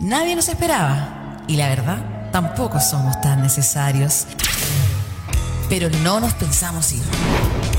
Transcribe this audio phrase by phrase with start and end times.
[0.00, 4.26] Nadie nos esperaba y la verdad, tampoco somos tan necesarios.
[5.68, 7.02] Pero no nos pensamos ir.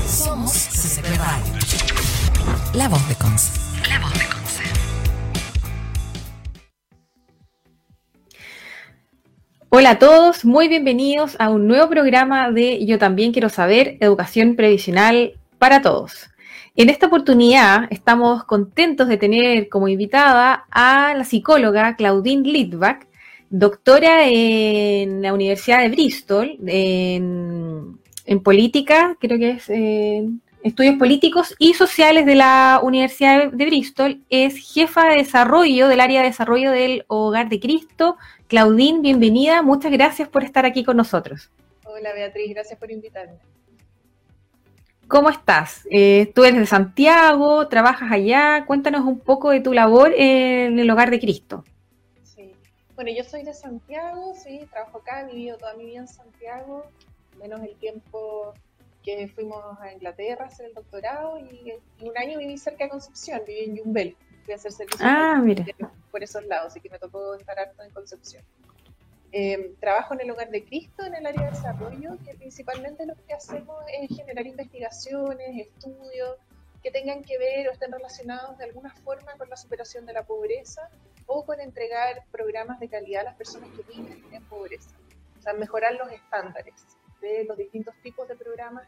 [0.08, 1.52] Somos CCP Radio.
[2.72, 3.60] La voz de Conce.
[3.88, 4.62] La voz de Conce.
[9.68, 14.56] Hola a todos, muy bienvenidos a un nuevo programa de Yo también quiero saber, educación
[14.56, 16.30] previsional para todos.
[16.78, 23.08] En esta oportunidad estamos contentos de tener como invitada a la psicóloga Claudine Litvak,
[23.48, 27.98] doctora en la Universidad de Bristol, en,
[28.44, 34.74] política, creo que es en estudios políticos y sociales de la Universidad de Bristol, es
[34.74, 38.18] jefa de desarrollo del área de desarrollo del Hogar de Cristo.
[38.48, 41.48] Claudine, bienvenida, muchas gracias por estar aquí con nosotros.
[41.84, 43.55] Hola Beatriz, gracias por invitarme.
[45.08, 45.86] ¿Cómo estás?
[45.90, 48.64] Eh, tú eres de Santiago, trabajas allá.
[48.66, 51.64] Cuéntanos un poco de tu labor en el Hogar de Cristo.
[52.24, 52.52] Sí,
[52.96, 56.86] bueno, yo soy de Santiago, sí, trabajo acá, he vivido toda mi vida en Santiago,
[57.38, 58.52] menos el tiempo
[59.04, 61.72] que fuimos a Inglaterra a hacer el doctorado y,
[62.04, 65.64] un año viví cerca de Concepción, viví en Yumbel, fui a hacer servicio ah, mira.
[66.10, 68.42] por esos lados, así que me tocó estar harto en Concepción.
[69.32, 73.14] Em, trabajo en el Hogar de Cristo, en el área de desarrollo, que principalmente lo
[73.26, 76.36] que hacemos es generar investigaciones, estudios
[76.82, 80.24] que tengan que ver o estén relacionados de alguna forma con la superación de la
[80.24, 80.88] pobreza
[81.26, 84.96] o con entregar programas de calidad a las personas que viven en pobreza.
[85.38, 86.74] O sea, mejorar los estándares
[87.20, 88.86] de los distintos tipos de programas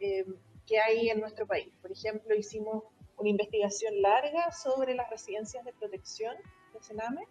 [0.00, 0.34] em,
[0.66, 1.72] que hay en nuestro país.
[1.80, 2.82] Por ejemplo, hicimos
[3.16, 6.36] una investigación larga sobre las residencias de protección
[6.72, 7.26] de Sename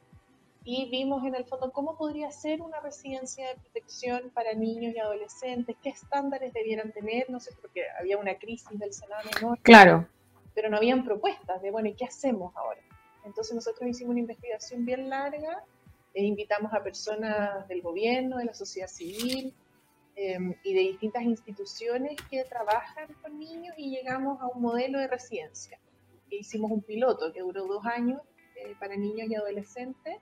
[0.70, 5.00] y vimos en el fondo cómo podría ser una residencia de protección para niños y
[5.00, 9.30] adolescentes, qué estándares debieran tener, no sé, porque había una crisis del Senado.
[9.62, 10.10] Claro.
[10.54, 12.82] Pero no habían propuestas de, bueno, ¿y qué hacemos ahora?
[13.24, 15.64] Entonces nosotros hicimos una investigación bien larga,
[16.14, 19.54] e invitamos a personas del gobierno, de la sociedad civil
[20.18, 25.08] em, y de distintas instituciones que trabajan con niños y llegamos a un modelo de
[25.08, 25.80] residencia.
[26.30, 28.20] hicimos un piloto que duró dos años
[28.58, 30.18] eh, para niños y adolescentes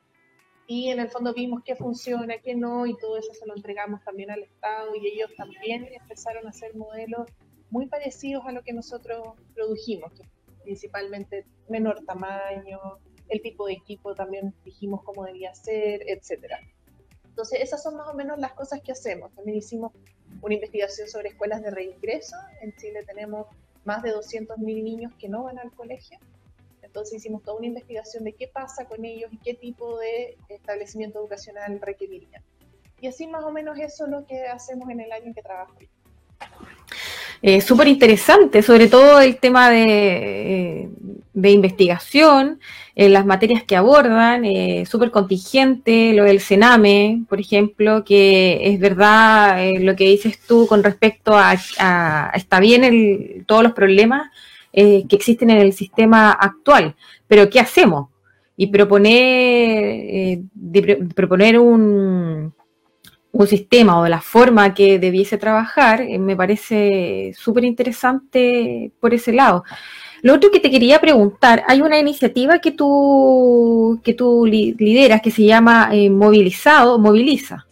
[0.68, 4.04] y en el fondo vimos qué funciona, qué no, y todo eso se lo entregamos
[4.04, 7.28] también al Estado y ellos también empezaron a hacer modelos
[7.70, 10.12] muy parecidos a lo que nosotros produjimos,
[10.64, 12.80] principalmente menor tamaño,
[13.30, 16.60] el tipo de equipo también dijimos cómo debía ser, etcétera.
[17.28, 19.34] Entonces, esas son más o menos las cosas que hacemos.
[19.34, 19.92] También hicimos
[20.42, 22.38] una investigación sobre escuelas de reingreso.
[22.62, 23.48] En Chile tenemos
[23.84, 26.18] más de 200.000 niños que no van al colegio
[26.96, 31.20] entonces hicimos toda una investigación de qué pasa con ellos y qué tipo de establecimiento
[31.20, 32.42] educacional requerirían.
[33.02, 35.42] Y así más o menos eso es lo que hacemos en el año en que
[35.42, 35.76] trabajo.
[37.42, 40.90] Eh, Súper interesante, sobre todo el tema de, eh,
[41.34, 42.62] de investigación,
[42.96, 48.80] eh, las materias que abordan, eh, súper contingente, lo del Sename, por ejemplo, que es
[48.80, 54.32] verdad lo que dices tú con respecto a, está bien el, todos los problemas,
[54.78, 56.98] eh, que existen en el sistema actual.
[57.28, 58.10] Pero ¿qué hacemos?
[58.58, 59.14] Y proponer,
[59.56, 60.44] eh,
[61.16, 62.54] proponer un,
[63.32, 69.32] un sistema o la forma que debiese trabajar eh, me parece súper interesante por ese
[69.32, 69.64] lado.
[70.22, 75.32] Lo otro que te quería preguntar, hay una iniciativa que tú, que tú lideras que
[75.32, 77.66] se llama Movilizado, Moviliza.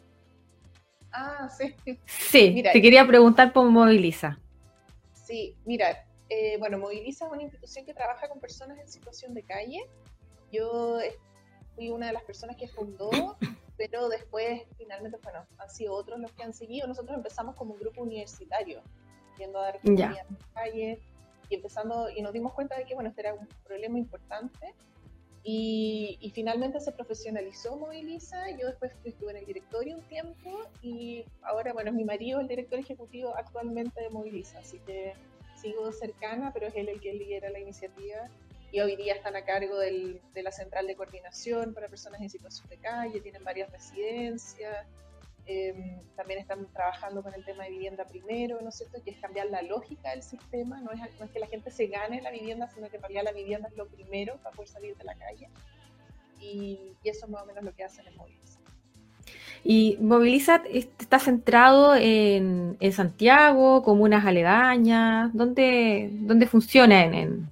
[1.11, 1.73] Ah, sí.
[2.05, 4.37] Sí, te quería preguntar por Moviliza.
[5.13, 9.43] Sí, mira, eh, bueno, Moviliza es una institución que trabaja con personas en situación de
[9.43, 9.87] calle.
[10.51, 10.97] Yo
[11.75, 13.11] fui una de las personas que fundó,
[13.77, 16.87] pero después finalmente, bueno, han sido otros los que han seguido.
[16.87, 18.81] Nosotros empezamos como un grupo universitario,
[19.37, 20.99] yendo a dar en la calle
[21.49, 24.73] y empezando, y nos dimos cuenta de que, bueno, este era un problema importante.
[25.45, 28.49] Y, y, finalmente se profesionalizó Moviliza.
[28.57, 32.47] Yo después estuve en el directorio un tiempo y ahora, bueno, mi marido es el
[32.47, 34.59] director ejecutivo actualmente de Moviliza.
[34.59, 35.13] Así que
[35.63, 38.29] sigo cercana, pero es él el que lidera la iniciativa
[38.71, 42.29] y hoy día están a cargo del, de la central de coordinación para personas en
[42.29, 44.85] situación de calle, tienen varias residencias,
[45.45, 49.01] em, también están trabajando con el tema de vivienda primero, ¿no es cierto?
[49.03, 51.87] Que es cambiar la lógica del sistema, no es, no es que la gente se
[51.87, 55.03] gane la vivienda, sino que realidad la vivienda es lo primero para poder salir de
[55.03, 55.49] la calle.
[56.39, 58.52] Y, y eso es más o menos lo que hacen en Moviliza.
[59.63, 67.49] Y Movilizat está centrado en, Santiago, comunas aledañas, ¿dónde, dónde funciona en,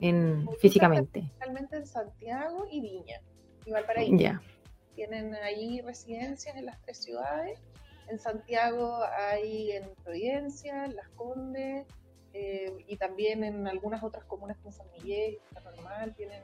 [0.00, 1.30] en, físicamente?
[1.38, 3.20] Realmente en Santiago y Viña,
[3.66, 4.40] y Valparaíso.
[4.94, 7.58] Tienen ahí residencias en las tres ciudades.
[8.08, 11.86] En Santiago hay en Providencia, en Las Condes,
[12.34, 15.38] eh, y también en algunas otras comunas como San Miguel,
[15.76, 16.42] Normal, tienen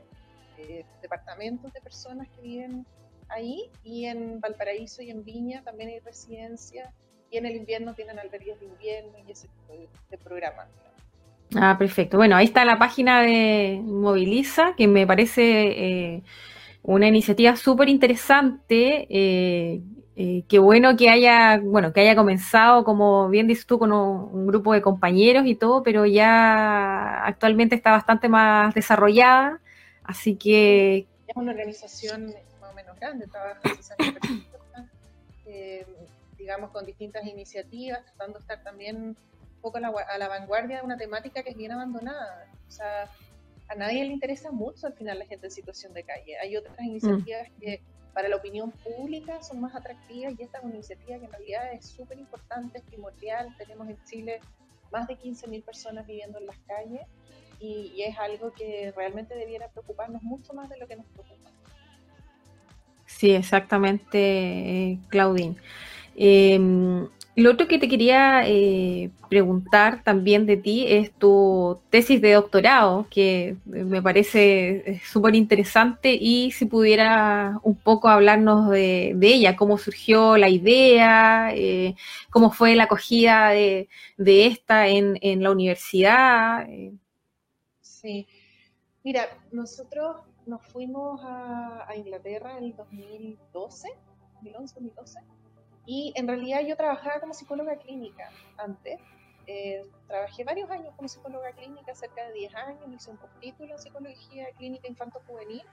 [0.57, 2.85] eh, departamentos de personas que viven
[3.29, 6.89] ahí y en Valparaíso y en Viña también hay residencias
[7.31, 9.73] y en el invierno tienen albergues de invierno y ese tipo
[10.09, 10.67] de, programas.
[11.55, 12.17] Ah, perfecto.
[12.17, 16.23] Bueno, ahí está la página de Moviliza, que me parece eh,
[16.83, 19.07] una iniciativa súper interesante.
[19.09, 19.81] Eh,
[20.21, 24.47] eh, qué bueno que haya, bueno, que haya comenzado, como bien dices tú, con un,
[24.47, 29.61] grupo de compañeros y todo, pero ya actualmente está bastante más desarrollada,
[30.03, 31.07] así que...
[31.25, 32.33] Es una organización
[32.89, 34.17] menos grande, trabaja personas,
[35.45, 35.85] eh,
[36.37, 39.17] digamos, con distintas iniciativas, tratando de estar también un
[39.61, 42.47] poco a la, a la vanguardia de una temática que es bien abandonada.
[42.67, 43.09] O sea,
[43.67, 46.37] a nadie le interesa mucho al final la gente en situación de calle.
[46.39, 46.85] Hay otras mm.
[46.85, 47.81] iniciativas que
[48.13, 51.73] para la opinión pública son más atractivas y esta es una iniciativa que en realidad
[51.73, 53.55] es súper importante, es primordial.
[53.57, 54.39] Tenemos en Chile
[54.91, 57.01] más de 15.000 personas viviendo en las calles
[57.59, 61.49] y, es algo que realmente debiera preocuparnos mucho más de lo que nos preocupa.
[63.19, 65.57] Sí, exactamente, Claudine.
[66.15, 66.57] Eh,
[67.39, 73.07] lo otro que te quería eh, preguntar también de ti es tu tesis de doctorado,
[73.09, 79.77] que me parece eh, súper interesante y si pudiera un poco hablarnos de, ella, cómo
[79.77, 81.95] surgió la idea, eh,
[82.29, 83.87] cómo fue la acogida de,
[84.17, 86.67] esta en, la universidad.
[87.81, 88.27] Sí,
[89.03, 93.89] mira, nosotros nos fuimos a, a Inglaterra en el 2012,
[94.41, 95.19] 2011, 2012
[95.89, 98.99] y en realidad yo trabajaba como psicóloga clínica antes.
[99.47, 103.79] Eh, trabajé varios años como psicóloga clínica, cerca de 10 años, hice un postítulo en
[103.79, 105.63] psicología clínica infanto-juvenil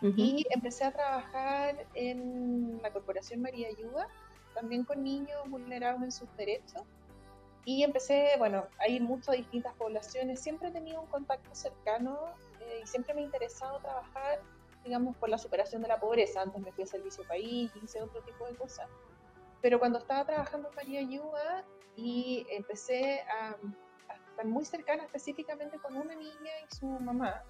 [0.00, 4.08] y empecé a trabajar en la Corporación María Ayuda,
[4.54, 6.82] también con niños vulnerados en sus derechos.
[7.66, 8.64] Y empecé, bueno,
[9.02, 10.40] mucho a distintas poblaciones.
[10.40, 12.16] Siempre he tenido un contacto cercano
[12.68, 14.40] eh, y siempre me ha interesado trabajar,
[14.84, 16.42] digamos, por la superación de la pobreza.
[16.42, 18.88] Antes me fui a Servicio País hice otro tipo de cosas.
[19.60, 21.64] Pero cuando estaba trabajando en María Ayuda
[21.96, 23.56] y empecé a,
[24.30, 27.42] estar muy cercana específicamente con una niña y su mamá,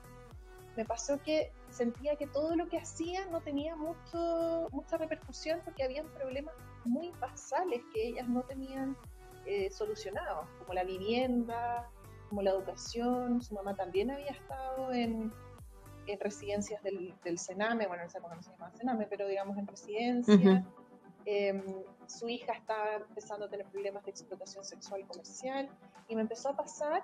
[0.76, 5.82] me pasó que sentía que todo lo que hacía no tenía mucho, mucha repercusión porque
[5.82, 6.54] habían problemas
[6.84, 8.96] muy basales que ellas no tenían
[9.44, 11.90] eh, solucionados, como la vivienda,
[12.28, 13.40] como la educación.
[13.42, 15.32] Su mamá también había estado en,
[16.06, 19.66] en residencias del, del, Sename, bueno, no sé cómo se llama Sename, pero digamos en
[19.66, 20.64] residencias.
[21.24, 21.62] Em,
[22.06, 25.68] su hija estaba empezando a tener problemas de explotación sexual comercial
[26.08, 27.02] y me empezó a pasar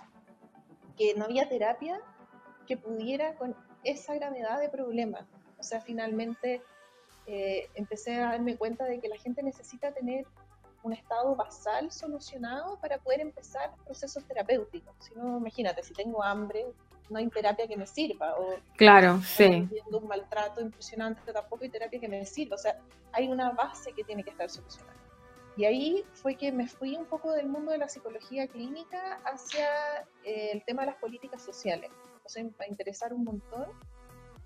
[0.97, 2.01] que no había terapia
[2.67, 5.27] que pudiera con esa gravedad de problema.
[5.59, 6.63] O sea, finalmente
[7.27, 10.27] eh, empecé a darme cuenta de que la gente necesita tener
[10.85, 14.95] un estado basal solucionado para poder empezar procesos terapéuticos.
[15.01, 16.67] Si no, imagínate, si tengo hambre,
[17.09, 18.39] no hay terapia que me sirva.
[18.39, 19.69] O claro, sí.
[19.91, 22.57] un maltrato impresionante, tampoco hay terapia que me sirva.
[22.57, 22.79] O sea,
[23.13, 24.95] hay una base que tiene que estar solucionada.
[25.57, 29.67] Y ahí fue que me fui un poco del mundo de la psicología clínica hacia
[30.25, 31.91] eh, el tema de las políticas sociales.
[32.25, 33.69] O sea, a interesar un montón.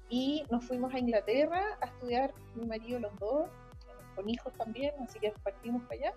[0.09, 3.51] Y nos fuimos a Inglaterra a estudiar, mi marido los dos,
[4.19, 6.15] con hijos también, así que partimos para allá.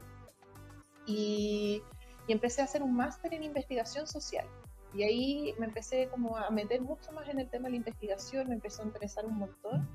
[1.06, 1.84] Y,
[2.28, 4.48] y empecé a hacer un máster en investigación social.
[4.94, 8.50] Y ahí me empecé como a meter mucho más en el tema de la investigación,
[8.50, 9.88] me empezó a interesar un montón.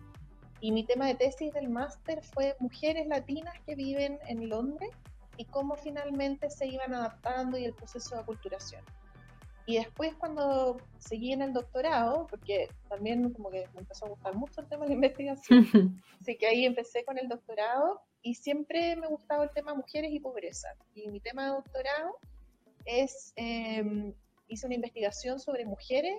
[0.61, 4.91] Y mi tema de tesis del máster fue mujeres latinas que viven en Londres
[5.37, 8.83] y cómo finalmente se iban adaptando y el proceso de aculturación.
[9.67, 14.35] Y después cuando seguí en el doctorado, porque también como que me empezó a gustar
[14.37, 15.67] mucho el tema de la investigación,
[16.21, 20.21] así que ahí empecé con el doctorado y siempre me gustaba el tema mujeres y
[20.21, 20.69] pobreza.
[20.95, 22.17] Y mi tema de doctorado
[22.85, 24.15] es eh,
[24.49, 26.17] hice una investigación sobre mujeres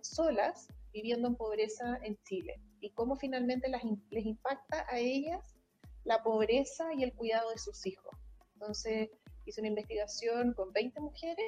[0.00, 5.56] solas viviendo en pobreza en Chile y cómo finalmente las, les impacta a ellas
[6.04, 8.14] la pobreza y el cuidado de sus hijos.
[8.54, 9.10] Entonces
[9.44, 11.46] hice una investigación con 20 mujeres,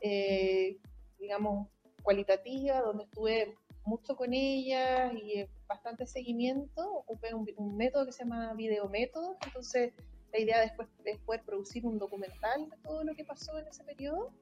[0.00, 0.78] eh,
[1.18, 1.68] digamos,
[2.02, 6.82] cualitativa, donde estuve mucho con ellas y bastante seguimiento.
[6.98, 9.92] Ocupé un, un método que se llama videométodo, entonces
[10.32, 13.84] la idea después es poder producir un documental de todo lo que pasó en ese
[13.84, 14.32] periodo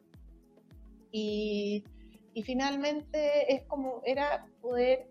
[1.16, 1.84] y,
[2.42, 5.08] finalmente es como era poder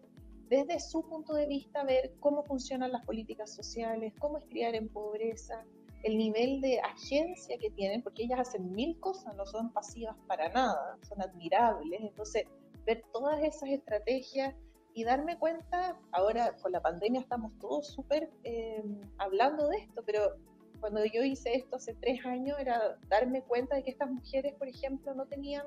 [0.50, 4.90] desde su punto de vista ver cómo funcionan las políticas sociales, cómo es criar en
[4.90, 5.64] pobreza,
[6.04, 10.50] el nivel de agencia que tienen, porque ellas hacen mil cosas, no son pasivas para
[10.50, 12.02] nada, son admirables.
[12.02, 12.44] Entonces,
[12.86, 14.54] ver todas esas estrategias
[14.94, 18.84] y darme cuenta, ahora con la pandemia estamos todos súper eh,
[19.18, 20.36] hablando de esto, pero
[20.80, 24.68] cuando yo hice esto hace tres años era darme cuenta de que estas mujeres, por
[24.68, 25.66] ejemplo, no tenían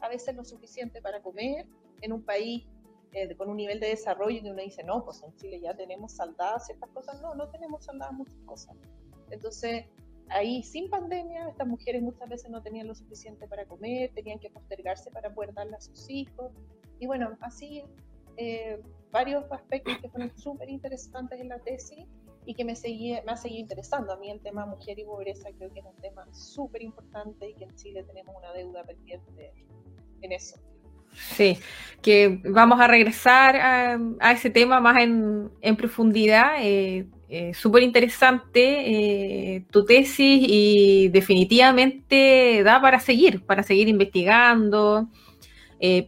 [0.00, 1.66] a veces lo suficiente para comer
[2.00, 2.66] en un país
[3.12, 6.12] eh, con un nivel de desarrollo que uno dice, no, pues en Chile ya tenemos
[6.12, 7.22] saldadas ciertas cosas.
[7.22, 8.74] No, no tenemos saldadas muchas cosas.
[9.34, 9.84] Entonces,
[10.28, 14.50] ahí sin pandemia, estas mujeres muchas veces no tenían lo suficiente para comer, tenían que
[14.50, 16.52] postergarse para poder darle a sus hijos.
[16.98, 17.84] Y bueno, así
[18.36, 22.06] eh, varios aspectos que fueron súper interesantes en la tesis
[22.46, 24.12] y que me, seguía, me ha seguido interesando.
[24.12, 27.54] A mí el tema mujer y pobreza creo que es un tema súper importante y
[27.54, 29.52] que en Chile tenemos una deuda pendiente
[30.20, 30.58] en eso.
[31.12, 31.58] Sí,
[32.02, 36.56] que vamos a regresar a, ese tema más en, profundidad.
[36.60, 45.08] Eh, eh, súper interesante eh, tu tesis y definitivamente da para seguir, para seguir investigando,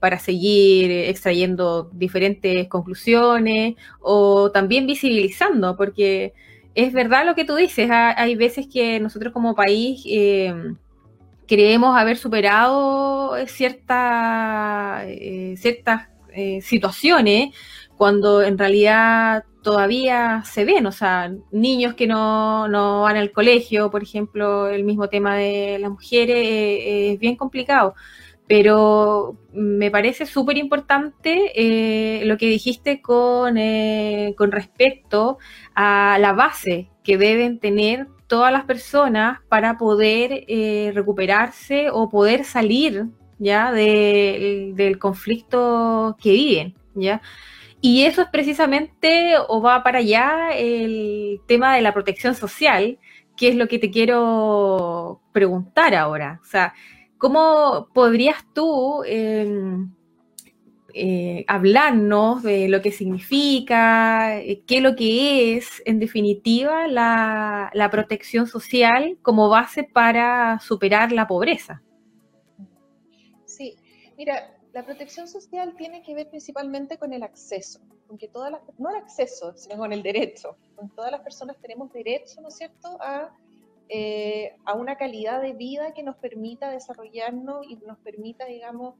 [0.00, 6.32] para seguir extrayendo diferentes conclusiones o también visibilizando, porque
[6.74, 10.02] es verdad lo que tú dices, hay veces que nosotros como país
[11.46, 17.54] creemos haber superado eh, cierta, eh, ciertas eh, situaciones
[17.96, 23.90] cuando en realidad todavía se ven, o sea, niños que no, no van al colegio,
[23.90, 27.96] por ejemplo, el mismo tema de las mujeres es bien complicado,
[28.46, 31.50] pero me parece súper importante
[32.24, 33.56] lo que dijiste con,
[34.36, 35.38] con respecto
[35.74, 42.44] a la base que deben tener todas las personas para poder eh, recuperarse o poder
[42.44, 43.06] salir
[43.40, 47.20] ya del conflicto que viven, ¿ya?
[47.86, 52.98] Y eso es precisamente, o va para allá, el tema de la protección social,
[53.36, 56.40] que es lo que te quiero preguntar ahora.
[56.42, 56.74] O sea,
[57.16, 59.88] ¿cómo podrías tú em,
[60.94, 67.88] eh, hablarnos de lo que significa, eh, qué es lo que es, en definitiva, la,
[67.92, 71.84] protección social como base para superar la pobreza.
[73.44, 73.76] Sí,
[74.18, 78.60] mira, la protección social tiene que ver principalmente con el acceso, con que todas las,
[78.76, 82.56] no el acceso, sino con el derecho, con todas las personas tenemos derecho, ¿no es
[82.56, 83.34] cierto?, a,
[83.88, 88.96] eh, a una calidad de vida que nos permita desarrollarnos y nos permita, digamos,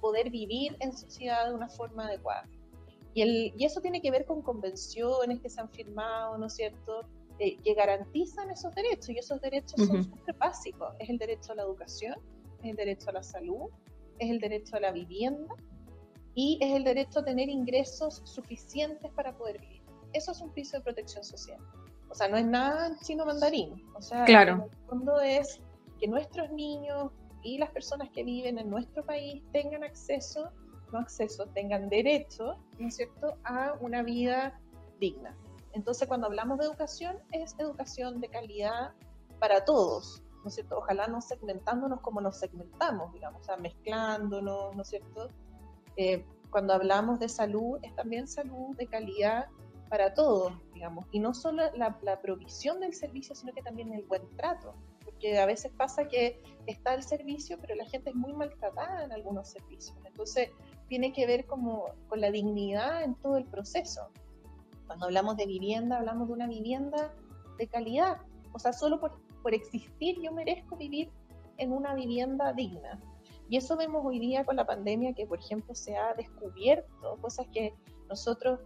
[0.00, 2.48] poder vivir en sociedad de una forma adecuada.
[3.14, 6.54] Y, el, y eso tiene que ver con convenciones que se han firmado, ¿no es
[6.54, 7.06] cierto?,
[7.38, 9.10] eh, que garantizan esos derechos.
[9.10, 10.92] Y esos derechos son súper básicos.
[10.98, 12.16] Es el derecho a la educación,
[12.64, 13.70] es el derecho a la salud,
[14.20, 15.54] es el derecho a la vivienda
[16.34, 19.82] y es el derecho a tener ingresos suficientes para poder vivir.
[20.12, 21.58] Eso es un piso de protección social.
[22.08, 23.84] O sea, no es nada chino mandarín.
[23.94, 24.54] O sea, claro.
[24.54, 25.60] en el fondo es
[25.98, 27.10] que nuestros niños,
[27.42, 30.50] y las personas que viven en nuestro país tengan acceso,
[30.92, 34.60] no acceso, tengan derecho, ¿no es cierto?, a una vida
[34.98, 35.36] digna.
[35.72, 38.92] Entonces, cuando hablamos de educación, es educación de calidad
[39.38, 40.78] para todos, ¿no es cierto?
[40.78, 45.28] Ojalá no segmentándonos como nos segmentamos, digamos, o sea, mezclándonos, ¿no es cierto?
[45.96, 49.46] Eh, cuando hablamos de salud, es también salud de calidad
[49.88, 54.04] para todos, digamos, y no solo la, la provisión del servicio, sino que también el
[54.04, 58.32] buen trato, porque a veces pasa que está el servicio, pero la gente es muy
[58.32, 59.96] maltratada en algunos servicios.
[60.04, 60.50] Entonces,
[60.88, 64.08] tiene que ver como con la dignidad en todo el proceso.
[64.86, 67.14] Cuando hablamos de vivienda, hablamos de una vivienda
[67.58, 68.18] de calidad.
[68.52, 71.10] O sea, solo por, por existir yo merezco vivir
[71.58, 73.00] en una vivienda digna.
[73.48, 77.46] Y eso vemos hoy día con la pandemia, que por ejemplo se ha descubierto, cosas
[77.52, 77.74] que
[78.08, 78.60] nosotros,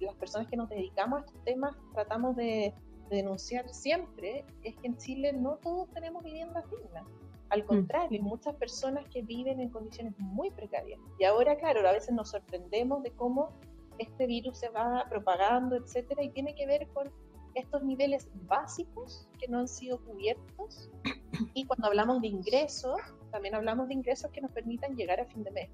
[0.00, 2.74] las personas que nos dedicamos a estos temas, tratamos de
[3.10, 7.04] denunciar siempre es que en Chile no todos tenemos viviendas dignas.
[7.50, 7.66] Al mm.
[7.66, 10.98] contrario, hay muchas personas que viven en condiciones muy precarias.
[11.18, 13.50] Y ahora, claro, a veces nos sorprendemos de cómo
[13.98, 17.10] este virus se va propagando, etcétera, y tiene que ver con
[17.54, 20.90] estos niveles básicos que no han sido cubiertos.
[21.54, 25.42] Y cuando hablamos de ingresos, también hablamos de ingresos que nos permitan llegar a fin
[25.42, 25.70] de mes.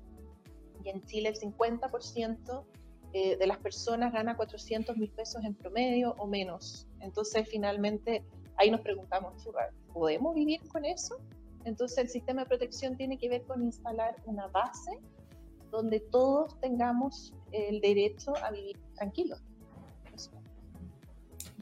[0.85, 2.64] Y en Chile el 50%
[3.12, 6.87] eh, de las personas gana 400 mil pesos en promedio o menos.
[7.00, 8.25] Entonces, finalmente,
[8.56, 9.49] ahí nos preguntamos,
[9.92, 11.16] ¿podemos vivir con eso?
[11.64, 15.00] Entonces, el sistema de protección tiene que ver con instalar una base
[15.71, 19.42] donde todos tengamos el derecho a vivir tranquilos.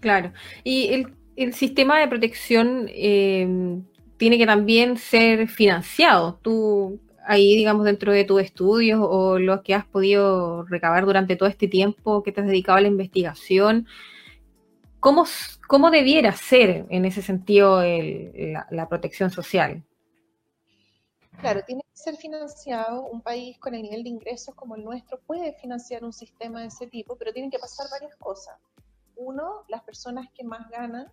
[0.05, 0.35] Claro.
[0.65, 3.81] Y el, sistema de protección eh,
[4.19, 6.39] tiene que también ser financiado.
[6.43, 11.49] Tú ahí, digamos, dentro de tus estudios o los que has podido recabar durante todo
[11.49, 13.87] este tiempo que te has dedicado a la investigación,
[15.01, 15.25] ¿cómo,
[15.69, 17.83] cómo debiera ser en ese sentido
[18.71, 19.83] la, protección social?
[21.41, 23.07] Claro, tiene que ser financiado.
[23.07, 26.67] Un país con el nivel de ingresos como el nuestro puede financiar un sistema de
[26.67, 28.55] ese tipo, pero tienen que pasar varias cosas.
[29.17, 31.11] Uno, las personas que más ganan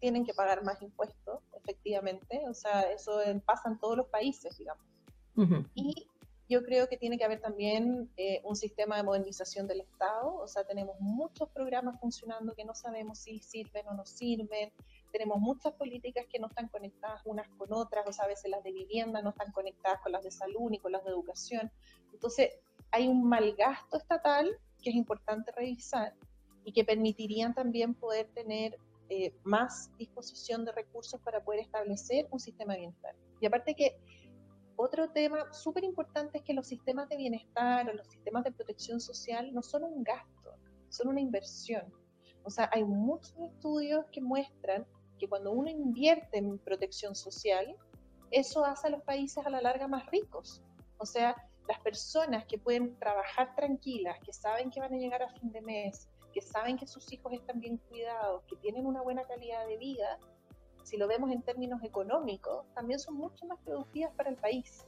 [0.00, 2.42] tienen que pagar más impuestos, efectivamente.
[2.48, 4.84] O sea, eso pasa en todos los países, digamos.
[5.74, 6.08] Y
[6.48, 10.46] yo creo que tiene que haber también eh, un sistema de modernización del Estado, o
[10.46, 14.70] sea, tenemos muchos programas funcionando que no sabemos si sirven o no sirven,
[15.10, 18.62] tenemos muchas políticas que no están conectadas unas con otras, o sea, a veces las
[18.62, 21.72] de vivienda no están conectadas con las de salud ni con las de educación.
[22.12, 22.50] Entonces,
[22.90, 26.14] hay un mal gasto estatal que es importante revisar
[26.64, 28.78] y que permitirían también poder tener
[29.10, 33.14] eh, más disposición de recursos para poder establecer un sistema de bienestar.
[33.40, 33.96] Y aparte que
[34.76, 39.00] otro tema súper importante es que los sistemas de bienestar o los sistemas de protección
[39.00, 40.54] social no son un gasto,
[40.88, 41.84] son una inversión.
[42.42, 44.86] O sea, hay muchos estudios que muestran
[45.18, 47.76] que cuando uno invierte en protección social,
[48.30, 50.62] eso hace a los países a la larga más ricos.
[50.98, 51.36] O sea,
[51.68, 55.62] las personas que pueden trabajar tranquilas, que saben que van a llegar a fin de
[55.62, 59.78] mes, que saben que sus hijos están bien cuidados, que tienen una buena calidad de
[59.78, 60.18] vida,
[60.82, 64.84] si lo vemos en términos económicos, también son mucho más productivas para el país.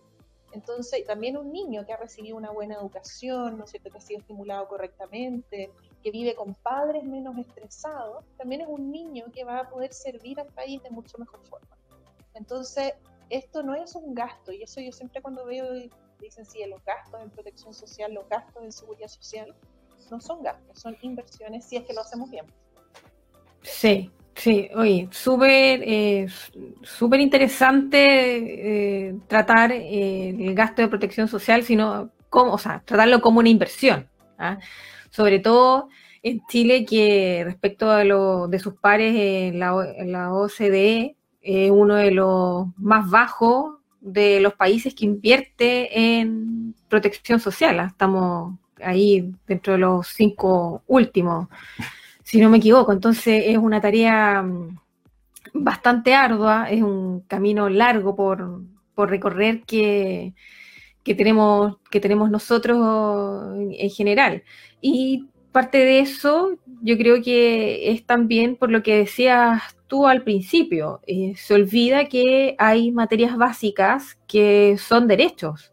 [0.53, 4.00] Entonces, también un niño que ha recibido una buena educación, ¿no es cierto?, que ha
[4.00, 5.73] sido estimulado correctamente,
[6.03, 10.38] que vive con padres menos estresados, también es un niño que va a poder servir
[10.41, 11.76] al país de mucho mejor forma.
[12.35, 12.93] Entonces,
[13.31, 15.67] esto no es un gasto, y eso yo siempre cuando veo,
[16.21, 19.55] dicen, sí, los gastos en protección social, los gastos en seguridad social,
[20.11, 22.47] no son gastos, son inversiones si es que lo hacemos bien.
[23.63, 26.29] Sí, Sí, oye, súper eh,
[27.19, 33.39] interesante eh, tratar eh, el gasto de protección social, sino como, o sea, tratarlo como
[33.41, 34.09] una inversión.
[34.39, 34.59] ¿ah?
[35.11, 35.89] Sobre todo
[36.23, 39.73] en Chile, que respecto a lo de sus pares en la,
[40.05, 47.41] la OCDE, es uno de los más bajos de los países que invierte en protección
[47.41, 47.81] social.
[47.81, 47.87] ¿ah?
[47.87, 51.49] Estamos ahí dentro de los cinco últimos
[52.26, 52.92] si no me equivoco.
[52.92, 54.78] Entonces es una tarea mm,
[55.54, 58.64] bastante ardua, es un camino largo por,
[59.09, 60.35] recorrer que,
[61.04, 64.42] tenemos, que tenemos nosotros en general.
[64.80, 70.25] Y parte de eso yo creo que es también por lo que decías tú al
[70.25, 71.00] principio.
[71.06, 75.73] Eh, se olvida que hay materias básicas que son derechos.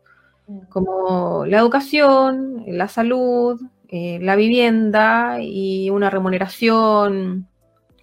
[0.69, 7.47] Como la educación, la salud, eh, la vivienda y una remuneración,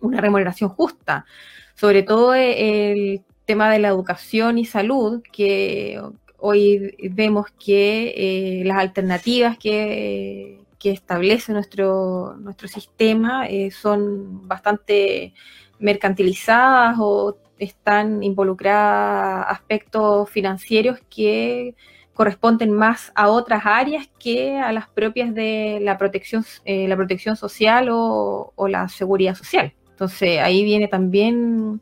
[0.01, 1.27] una remuneración justa.
[1.75, 6.01] Sobre todo eh, el tema de la educación y salud, que
[6.39, 8.15] hoy vemos que
[8.61, 15.35] eh, las alternativas que, establece nuestro, nuestro sistema son bastante
[15.79, 21.75] mercantilizadas o están involucradas aspectos financieros que
[22.21, 27.35] corresponden más a otras áreas que a las propias de la protección, eh, la protección
[27.35, 29.73] social o, la seguridad social.
[29.89, 31.81] Entonces ahí viene también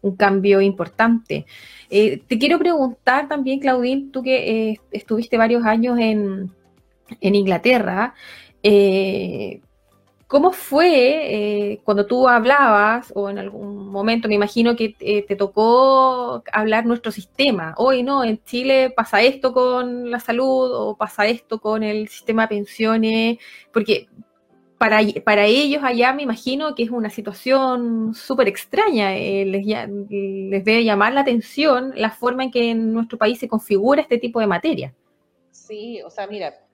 [0.00, 1.44] un cambio importante.
[1.90, 6.50] Eh, te quiero preguntar también, Claudine, tú que eh, estuviste varios años en,
[7.20, 8.14] en Inglaterra,
[10.28, 15.36] ¿Cómo fue eh, cuando tú hablabas, o en algún momento me imagino que eh, te
[15.36, 17.72] tocó hablar nuestro sistema?
[17.78, 22.42] Hoy no, en Chile pasa esto con la salud o pasa esto con el sistema
[22.42, 23.38] de pensiones,
[23.72, 24.06] porque
[24.76, 30.62] para, para ellos allá me imagino que es una situación súper extraña, eh, les, les
[30.62, 34.40] debe llamar la atención la forma en que en nuestro país se configura este tipo
[34.40, 34.94] de materia.
[35.50, 36.67] Sí, o sea, mira,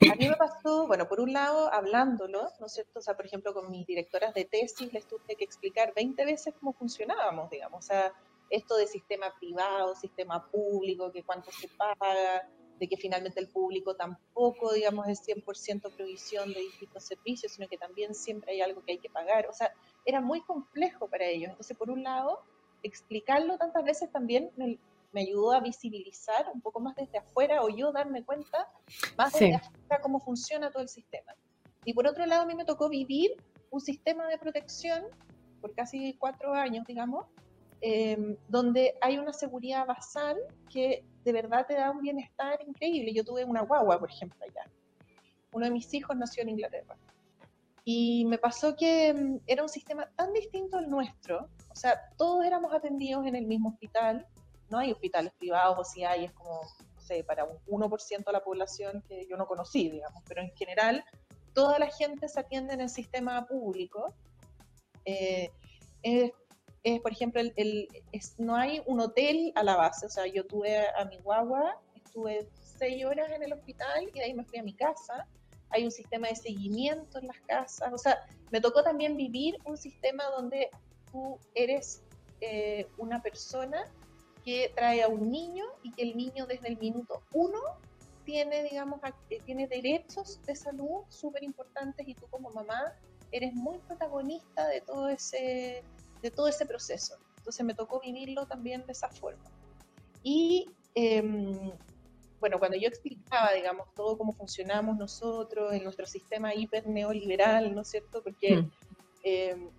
[0.00, 3.00] a mí me pasó, bueno, por un lado, hablándolo, ¿no es cierto?
[3.00, 6.54] O sea, por ejemplo, con mis directoras de tesis les tuve que explicar 20 veces
[6.58, 7.84] cómo funcionábamos, digamos.
[7.84, 8.12] O sea,
[8.50, 13.96] esto de sistema privado, sistema público, que cuánto se paga, de que finalmente el público
[13.96, 18.92] tampoco, digamos, es 100% provisión de distintos servicios, sino que también siempre hay algo que
[18.92, 19.48] hay que pagar.
[19.48, 19.72] O sea,
[20.04, 21.50] era muy complejo para ellos.
[21.50, 22.40] Entonces, por un lado,
[22.82, 24.50] explicarlo tantas veces también
[25.12, 28.68] me ayudó a visibilizar un poco más desde afuera o yo darme cuenta
[29.16, 31.34] más desde afuera cómo funciona todo el sistema.
[31.84, 33.36] Y por otro lado, a mí me tocó vivir
[33.70, 35.04] un sistema de protección
[35.60, 37.26] por casi cuatro años, digamos,
[37.80, 40.36] em, donde hay una seguridad basal
[40.70, 43.12] que de verdad te da un bienestar increíble.
[43.14, 44.70] Yo tuve una guagua, por ejemplo, allá.
[45.52, 46.96] Uno de mis hijos nació en Inglaterra.
[47.84, 52.44] Y me pasó que em, era un sistema tan distinto al nuestro, o sea, todos
[52.44, 54.26] éramos atendidos en el mismo hospital,
[54.70, 56.60] no hay hospitales privados o si hay es como,
[56.94, 60.50] no sé, para un 1% de la población que yo no conocí, digamos, pero en
[60.56, 61.04] general
[61.54, 64.14] toda la gente se atiende en el sistema público.
[65.04, 65.50] Eh,
[66.02, 66.32] es,
[67.00, 67.88] por ejemplo, el,
[68.38, 72.48] no hay un hotel a la base, o sea, yo tuve a mi guagua, estuve
[72.78, 75.26] seis horas en el hospital y de ahí me fui a mi casa.
[75.70, 79.76] Hay un sistema de seguimiento en las casas, o sea, me tocó también vivir un
[79.76, 80.70] sistema donde
[81.10, 82.02] tú eres
[82.40, 83.84] eh, una persona
[84.48, 87.60] que trae a un niño y que el niño desde el minuto uno
[88.24, 92.94] tiene, digamos, eh, tiene derechos de salud súper importantes y tú como mamá
[93.30, 95.84] eres muy protagonista de todo ese,
[96.22, 97.18] de todo ese proceso.
[97.36, 99.44] Entonces me tocó vivirlo también de esa forma.
[100.22, 101.70] Y em,
[102.40, 107.82] bueno, cuando yo explicaba, digamos, todo cómo funcionamos nosotros en nuestro sistema hiper neoliberal, ¿no
[107.82, 108.22] es cierto?
[108.22, 108.70] Porque mm.
[109.24, 109.70] em,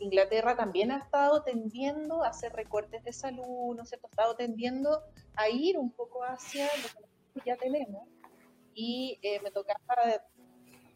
[0.00, 4.06] Inglaterra también ha estado tendiendo a hacer recortes de salud, ¿no es cierto?
[4.08, 5.02] Ha estado tendiendo
[5.36, 8.08] a ir un poco hacia lo que ya tenemos.
[8.74, 9.78] Y eh, me tocaba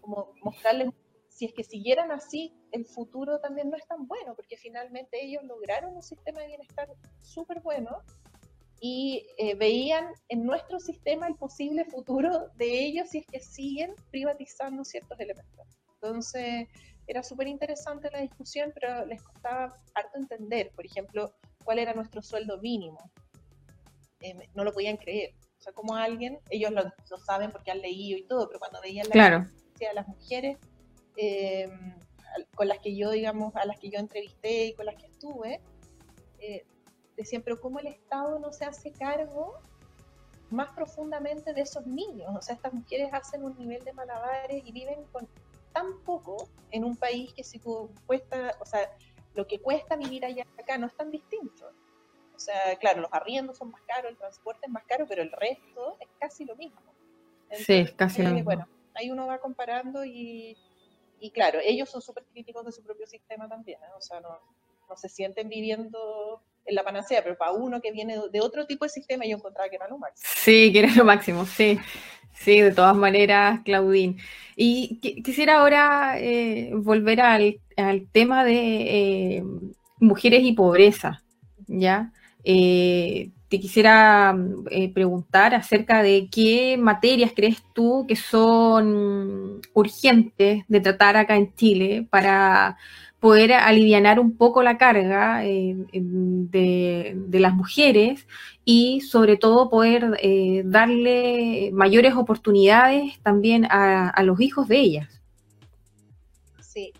[0.00, 0.88] como mostrarles,
[1.28, 5.44] si es que siguieran así, el futuro también no es tan bueno, porque finalmente ellos
[5.44, 6.88] lograron un sistema de bienestar
[7.22, 8.02] súper bueno
[8.80, 13.94] y eh, veían en nuestro sistema el posible futuro de ellos si es que siguen
[14.10, 15.66] privatizando ciertos elementos.
[15.94, 16.68] Entonces,
[17.08, 22.20] era súper interesante la discusión, pero les costaba harto entender, por ejemplo, cuál era nuestro
[22.22, 22.98] sueldo mínimo.
[24.20, 25.34] Eh, no lo podían creer.
[25.58, 26.82] O sea, como alguien, ellos lo,
[27.18, 29.46] saben porque han leído y todo, pero cuando veían la claro.
[29.78, 30.58] de las mujeres
[31.16, 31.68] eh,
[32.54, 35.62] con las que yo, digamos, a las que yo entrevisté y con las que estuve,
[36.40, 36.66] eh,
[37.16, 39.54] decían, pero ¿cómo el Estado no se hace cargo
[40.50, 42.30] más profundamente de esos niños?
[42.36, 45.26] O sea, estas mujeres hacen un nivel de malabares y viven con
[45.78, 47.60] tan poco en un país que si
[48.06, 48.90] cuesta, o sea,
[49.34, 51.70] lo que cuesta vivir allá acá no es tan distinto.
[52.34, 55.30] O sea, claro, los arriendos son más caros, el transporte es más caro, pero el
[55.30, 56.80] resto es casi lo mismo.
[57.52, 58.46] sí, es casi lo mismo.
[58.46, 60.56] Bueno, ahí uno va comparando y,
[61.20, 63.92] y claro, ellos son súper críticos de su propio sistema también, ¿eh?
[63.96, 64.40] o sea, no,
[64.88, 68.84] no se sienten viviendo en la panacea, pero para uno que viene de otro tipo
[68.84, 70.28] de sistema yo encontraba que era lo máximo.
[70.34, 71.78] Sí, que era lo máximo, sí.
[72.32, 74.18] Sí, de todas maneras, Claudín.
[74.56, 77.60] Y quisiera ahora eh, volver al,
[78.12, 79.44] tema de eh,
[80.00, 81.22] mujeres y pobreza,
[81.66, 82.12] ¿ya?
[82.44, 84.36] Eh, te quisiera
[84.92, 92.06] preguntar acerca de qué materias crees tú que son urgentes de tratar acá en Chile
[92.10, 92.76] para
[93.20, 98.26] poder aliviar un poco la carga eh, de, las mujeres
[98.70, 105.22] y sobre todo poder eh, darle mayores oportunidades también a, los hijos de ellas.
[106.60, 106.92] Sí,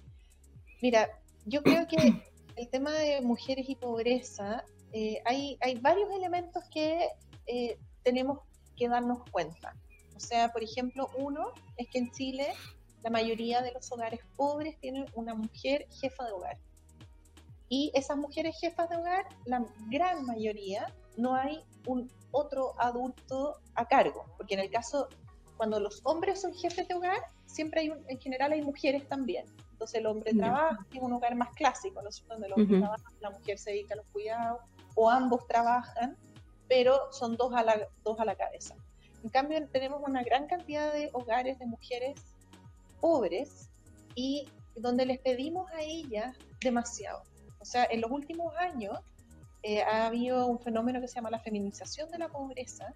[0.80, 1.10] mira,
[1.44, 2.22] yo creo que
[2.56, 7.06] el tema de mujeres y pobreza, eh, hay, hay varios elementos que
[8.02, 8.38] tenemos
[8.74, 9.74] que darnos cuenta.
[10.16, 12.46] O sea, por ejemplo, uno es que en Chile
[13.02, 16.56] la mayoría de los hogares pobres tienen una mujer jefa de hogar.
[17.68, 23.86] Y esas mujeres jefas de hogar, la gran mayoría, no hay un otro adulto a
[23.86, 25.08] cargo, porque en el caso,
[25.56, 29.46] cuando los hombres son jefes de hogar, siempre hay, en general hay mujeres también.
[29.72, 33.30] Entonces el hombre trabaja en un hogar más clásico, ¿no Donde el hombre trabaja, la
[33.30, 34.60] mujer se dedica a los cuidados,
[34.94, 36.16] o ambos trabajan,
[36.68, 38.74] pero son dos a la, dos a la cabeza.
[39.22, 42.20] En cambio, tenemos una gran cantidad de hogares de mujeres
[43.00, 43.68] pobres
[44.14, 47.22] y donde les pedimos a ellas demasiado.
[47.60, 48.98] O sea, en los últimos años
[49.62, 52.94] eh, ha habido un fenómeno que se llama la feminización de la pobreza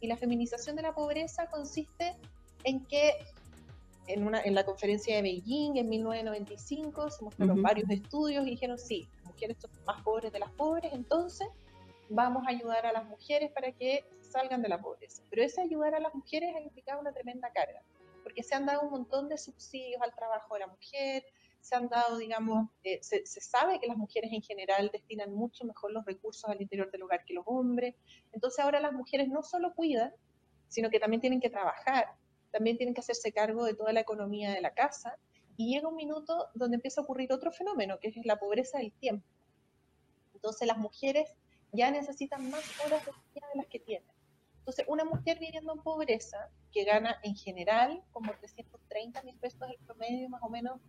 [0.00, 2.16] y la feminización de la pobreza consiste
[2.64, 3.12] en que
[4.06, 8.78] en, una, en la conferencia de Beijing en 1995 se mostraron varios estudios y dijeron,
[8.78, 11.46] sí, las mujeres son más pobres de las pobres, entonces
[12.08, 15.22] vamos a ayudar a las mujeres para que salgan de la pobreza.
[15.30, 17.82] Pero ese ayudar a las mujeres ha implicado una tremenda carga
[18.22, 21.24] porque se han dado un montón de subsidios al trabajo de la mujer,
[21.60, 25.92] se han dado, digamos, eh, se, sabe que las mujeres en general destinan mucho mejor
[25.92, 27.94] los recursos al interior del hogar que los hombres.
[28.32, 30.12] Entonces ahora las mujeres no solo cuidan,
[30.68, 32.14] sino que también tienen que trabajar,
[32.50, 35.16] también tienen que hacerse cargo de toda la economía de la casa.
[35.56, 38.92] Y llega un minuto donde empieza a ocurrir otro fenómeno, que es la pobreza del
[38.92, 39.26] tiempo.
[40.34, 41.36] Entonces las mujeres
[41.72, 44.08] ya necesitan más horas de día de las que tienen.
[44.60, 49.84] Entonces, una mujer viviendo en pobreza, que gana en general como 330 mil pesos el
[49.84, 50.80] promedio más o menos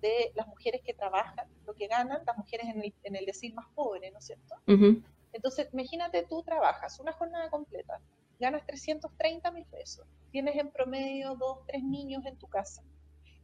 [0.00, 2.66] de las mujeres que trabajan, lo que ganan las mujeres
[3.02, 4.54] en el, decir más pobre, ¿no es cierto?
[5.32, 8.00] Entonces, imagínate, tú trabajas una jornada completa,
[8.38, 12.82] ganas 330 mil pesos, tienes en promedio dos, tres niños en tu casa,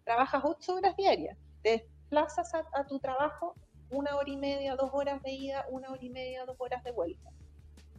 [0.05, 3.55] trabajas ocho horas diarias, te desplazas a tu trabajo
[3.91, 6.93] una hora y media, dos horas de ida, una hora y media, dos horas de
[6.93, 7.31] vuelta.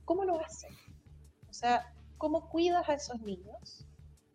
[0.04, 0.72] ¿Cómo lo haces?
[1.50, 3.86] O sea, ¿cómo cuidas a esos niños?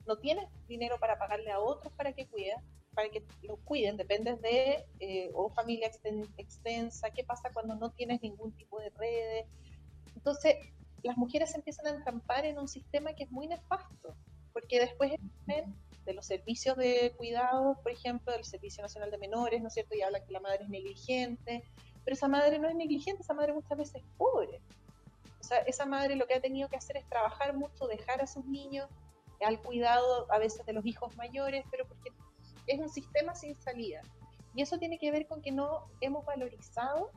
[0.06, 2.56] No tienes dinero para pagarle a otros para que cuiden,
[2.94, 5.90] para que los cuiden, dependes de eh, o familia
[6.36, 9.46] extensa, qué pasa cuando no tienes ningún tipo de redes.
[10.14, 10.56] Entonces,
[11.02, 14.14] las mujeres empiezan a entrampar en un sistema que es muy nefasto,
[14.52, 15.12] porque después
[15.46, 19.94] de los servicios de cuidado, por ejemplo, del Servicio Nacional de Menores, ¿no es cierto?
[19.94, 21.62] Y habla que la madre es negligente,
[22.04, 24.60] pero esa madre no es negligente, esa madre muchas veces es pobre
[25.66, 28.88] esa madre lo que ha tenido que hacer es trabajar mucho, dejar a sus niños
[29.40, 32.10] al cuidado a veces de los hijos mayores, pero porque
[32.70, 34.02] es un sistema sin salida.
[34.54, 37.10] Y eso tiene que ver con que no hemos valorizado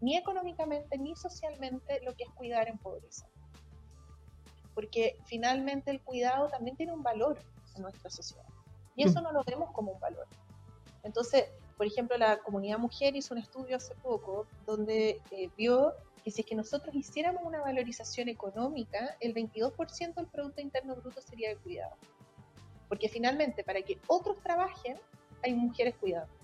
[0.00, 3.28] ni económicamente ni socialmente lo que es cuidar en pobreza.
[4.74, 7.38] Porque finalmente el cuidado también tiene un valor
[7.76, 8.46] en nuestra sociedad.
[8.96, 9.24] Y eso mm.
[9.24, 10.26] no lo vemos como un valor.
[11.02, 11.44] Entonces,
[11.76, 16.42] por ejemplo, la comunidad mujer hizo un estudio hace poco donde eh, vio que si
[16.42, 21.56] es que nosotros hiciéramos una valorización económica, el 22% del Producto Interno Bruto sería de
[21.56, 21.96] cuidado.
[22.90, 24.96] Porque finalmente, para que otros trabajen,
[25.42, 26.34] hay mujeres cuidando.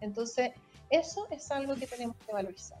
[0.00, 0.50] Entonces,
[0.90, 2.78] eso es algo que tenemos que valorizar.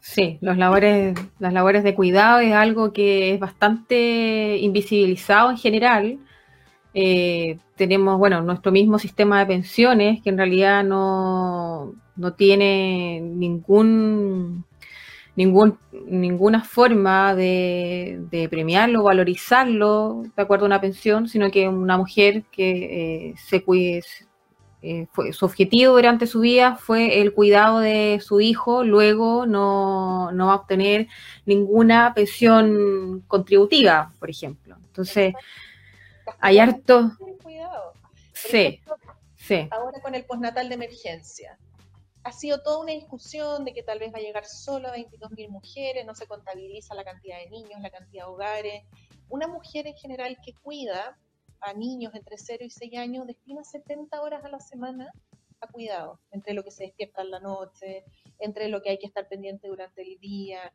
[0.00, 6.18] Sí, los labores, las labores de cuidado es algo que es bastante invisibilizado en general.
[6.92, 14.64] Eh, tenemos, bueno, nuestro mismo sistema de pensiones que en realidad no, no tiene ningún,
[15.36, 22.44] ningún, ninguna forma de, premiarlo, valorizarlo de acuerdo a una pensión, sino que una mujer
[22.50, 24.02] que eh, se cuide,
[24.82, 30.32] eh, fue, su objetivo durante su vida fue el cuidado de su hijo, luego no,
[30.32, 31.08] no va a obtener
[31.46, 34.76] ninguna pensión contributiva, por ejemplo.
[34.86, 35.34] Entonces,
[36.38, 37.12] hay harto...
[38.32, 38.80] Sí,
[39.36, 39.68] sí.
[39.70, 41.58] Ahora con el postnatal de emergencia.
[42.22, 45.48] Ha sido toda una discusión de que tal vez va a llegar solo a 22.000
[45.48, 48.84] mujeres, no se contabiliza la cantidad de niños, la cantidad de hogares.
[49.28, 51.18] Una mujer en general que cuida
[51.60, 55.12] a niños entre 0 y 6 años destina 70 horas a la semana
[55.60, 58.04] a cuidado, entre lo que se despierta en la noche,
[58.38, 60.72] entre lo que hay que estar pendiente durante el día.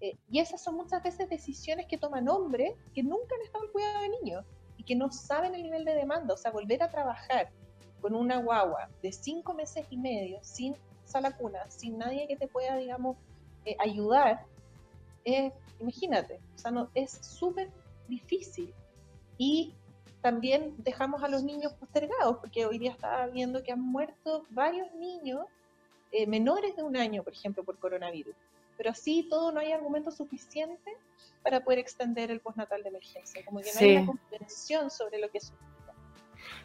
[0.00, 3.72] Eh, y esas son muchas veces decisiones que toman hombres que nunca han estado al
[3.72, 4.44] cuidado de niños
[4.76, 6.34] y que no saben el nivel de demanda.
[6.34, 7.50] O sea, volver a trabajar
[8.00, 10.76] con una guagua de 5 meses y medio, sin
[11.06, 13.16] sala cuna, sin nadie que te pueda, digamos,
[13.64, 14.44] eh, ayudar,
[15.80, 17.70] imagínate, o sea, no, es súper
[18.08, 18.72] difícil.
[19.38, 19.74] Y
[20.22, 24.92] también dejamos a los niños postergados, porque hoy día estaba viendo que han muerto varios
[24.94, 25.46] niños
[26.12, 28.34] eh, menores de un año, por ejemplo, por coronavirus.
[28.76, 30.96] Pero así todo no hay argumento suficiente
[31.42, 35.30] para poder extender el postnatal de emergencia, como que no hay una comprensión sobre lo
[35.30, 35.52] que es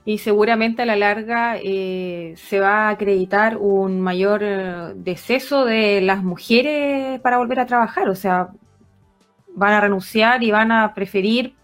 [0.05, 6.01] y seguramente a la larga eh, se va a acreditar un mayor eh, deceso de
[6.01, 8.49] las mujeres para volver a trabajar, o sea,
[9.53, 11.55] van a renunciar y van a preferir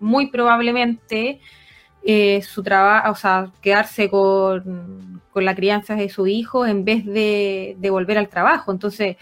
[0.00, 1.40] muy probablemente
[2.02, 7.76] eh, su trabajo, o sea, quedarse con, la crianza de su hijo en vez de,
[7.90, 8.70] volver al trabajo.
[8.72, 9.16] Entonces,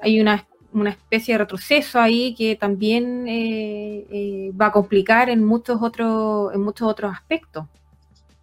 [0.00, 0.46] hay una,
[0.84, 6.60] especie de retroceso ahí que también eh, eh, va a complicar en muchos otros, en
[6.60, 7.66] muchos otros aspectos.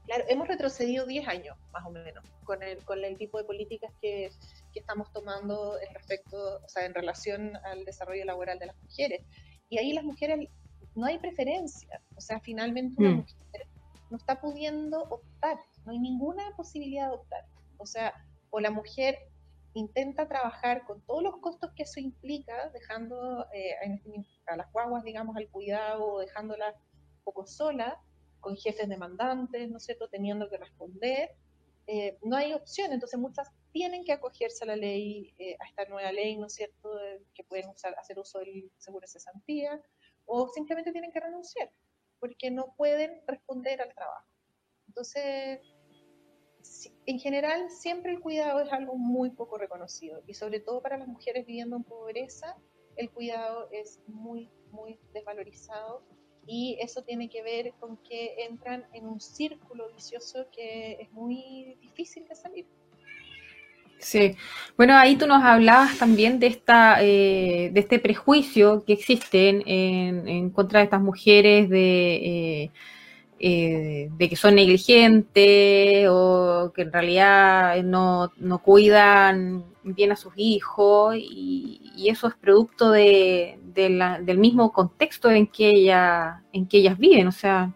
[0.05, 3.91] Claro, hemos retrocedido 10 años, más o menos, con el, con el tipo de políticas
[4.01, 4.31] que,
[4.73, 9.21] que estamos tomando en respecto, o sea, en relación al desarrollo laboral de las mujeres.
[9.69, 10.49] Y ahí las mujeres
[10.95, 12.01] no hay preferencia.
[12.15, 13.15] O sea, finalmente una mm.
[13.15, 13.67] mujer
[14.09, 17.45] no está pudiendo optar, no hay ninguna posibilidad de optar.
[17.77, 18.13] O sea,
[18.51, 19.17] o la mujer
[19.73, 23.75] intenta trabajar con todos los costos que eso implica, dejando eh,
[24.47, 26.75] a las guaguas, digamos, al cuidado, dejándolas
[27.23, 27.95] poco solas,
[28.39, 31.31] con jefes demandantes, ¿no es cierto?, teniendo que responder.
[31.87, 35.85] Eh, no hay opción, entonces muchas tienen que acogerse a la ley, eh, a esta
[35.85, 36.89] nueva ley, ¿no es cierto?,
[37.33, 39.81] que pueden usar, hacer uso del seguro de cesantía,
[40.25, 41.71] o simplemente tienen que renunciar
[42.23, 44.25] porque no pueden responder al trabajo.
[44.87, 45.59] Entonces,
[47.05, 51.07] en general, siempre el cuidado es algo muy poco reconocido y sobre todo para las
[51.07, 52.55] mujeres viviendo en pobreza,
[52.95, 56.03] el cuidado es muy, muy desvalorizado
[56.45, 61.77] y eso tiene que ver con que entran en un círculo vicioso que es muy
[61.81, 62.65] difícil de salir.
[63.99, 64.35] Sí,
[64.75, 70.49] bueno, ahí tú nos hablabas también de esta, eh, de este prejuicio que existe en,
[70.49, 72.71] contra de estas mujeres de, eh,
[73.39, 78.31] eh, de que son negligentes o que en realidad no,
[78.63, 85.69] cuidan bien a sus hijos y, eso es producto de, del mismo contexto en que
[85.69, 87.73] ella, en que ellas viven, o sea.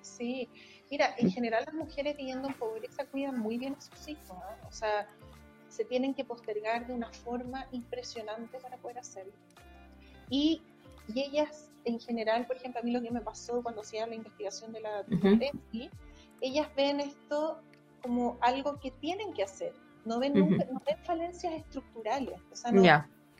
[0.00, 0.48] Sí,
[0.90, 4.36] mira, en general las mujeres viviendo en pobreza cuidan muy bien a sus hijos,
[4.68, 5.06] o sea
[5.78, 9.32] se tienen que postergar de una forma impresionante para poder hacerlo.
[10.28, 10.60] Y,
[11.14, 14.14] y ellas, en general, por ejemplo, a mí lo que me pasó cuando hacía la
[14.14, 15.90] investigación de la uh
[16.40, 17.60] ellas ven esto
[18.00, 19.72] como algo que tienen que hacer,
[20.04, 22.82] no ven, no ven falencias estructurales, o sea, no,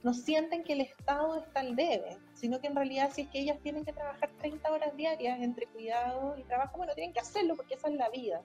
[0.03, 3.41] no sienten que el Estado está al debe, sino que en realidad si es que
[3.41, 7.57] ellas tienen que trabajar 30 horas diarias entre cuidado y trabajo, bueno, tienen que hacerlo
[7.57, 8.43] porque esa es la vida.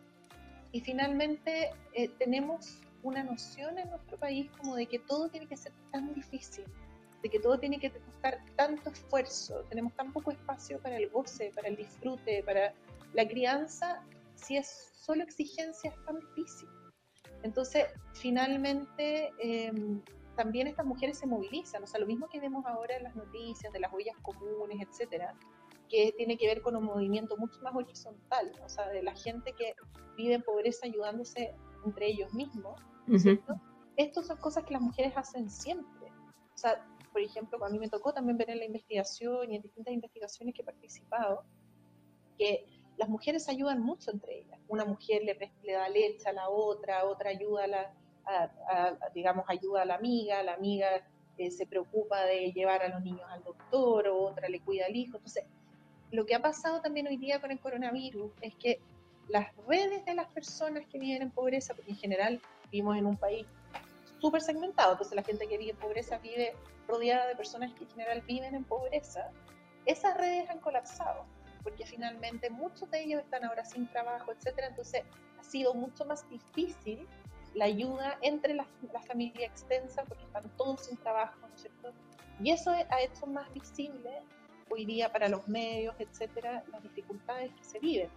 [0.71, 5.57] Y finalmente eh, tenemos una noción en nuestro país como de que todo tiene que
[5.57, 6.65] ser tan difícil,
[7.23, 11.51] de que todo tiene que costar tanto esfuerzo, tenemos tan poco espacio para el goce,
[11.55, 12.73] para el disfrute, para
[13.13, 14.03] la crianza,
[14.35, 16.67] si es solo exigencia es tan difícil.
[17.43, 20.01] Entonces, finalmente, em,
[20.35, 23.71] también estas mujeres se movilizan, o sea, lo mismo que vemos ahora en las noticias
[23.71, 25.33] de las ollas comunes, etcétera,
[25.89, 29.53] que tiene que ver con un movimiento mucho más horizontal, o sea, de la gente
[29.53, 29.75] que
[30.17, 31.53] vive en pobreza ayudándose
[31.85, 32.81] entre ellos mismos,
[33.17, 33.55] ¿cierto?
[33.95, 36.07] Estas son cosas que las mujeres hacen siempre.
[36.53, 39.61] O sea, por ejemplo, a mí me tocó también ver en la investigación y en
[39.61, 41.43] distintas investigaciones que he participado,
[42.37, 42.65] que
[42.97, 44.59] las mujeres ayudan mucho entre ellas.
[44.67, 47.93] Una mujer le, le da leche a la otra, otra ayuda a la,
[49.13, 50.87] digamos, ayuda a la amiga, la amiga
[51.37, 54.95] eh, se preocupa de llevar a los niños al doctor, o otra le cuida al
[54.95, 55.17] hijo.
[55.17, 55.45] Entonces,
[56.11, 58.79] lo que ha pasado también hoy día con el coronavirus es que
[59.29, 63.17] las redes de las personas que viven en pobreza, porque en general vivimos en un
[63.17, 63.47] país
[64.23, 66.55] súper segmentado, entonces la gente que vive en pobreza vive
[66.87, 69.29] rodeada de personas que en general viven en pobreza,
[69.85, 71.25] esas redes han colapsado,
[71.61, 75.03] porque finalmente muchos de ellos están ahora sin trabajo, etcétera, entonces
[75.37, 77.05] ha sido mucho más difícil
[77.53, 81.91] la ayuda entre la, la familia extensa, porque están todos sin trabajo, ¿no es cierto?
[82.41, 84.21] Y eso ha hecho más visible
[84.69, 88.09] hoy día para los medios, etcétera, las dificultades que se viven.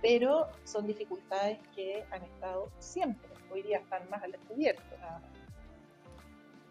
[0.00, 3.30] Pero son dificultades que han estado siempre.
[3.52, 4.82] Hoy día están más al descubierto.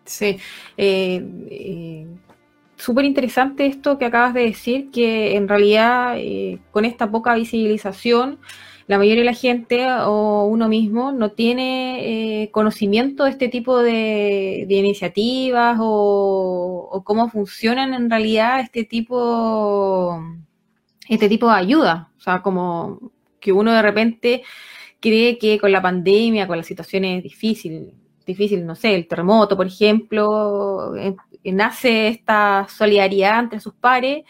[0.05, 0.37] Sí.
[0.77, 2.07] Eh, eh,
[2.81, 8.39] Súper interesante esto que acabas de decir, que en realidad eh, con esta poca visibilización
[8.87, 13.83] la mayoría de la gente o uno mismo no tiene eh, conocimiento de este tipo
[13.83, 20.19] de, iniciativas o, cómo funcionan en realidad este tipo,
[21.07, 22.11] este tipo de ayuda.
[22.17, 24.43] O sea, como que uno de repente
[24.99, 27.93] cree que con la pandemia, con las situaciones difíciles,
[28.25, 34.23] difícil, no sé, el terremoto, por ejemplo, eh, nace esta solidaridad entre sus pares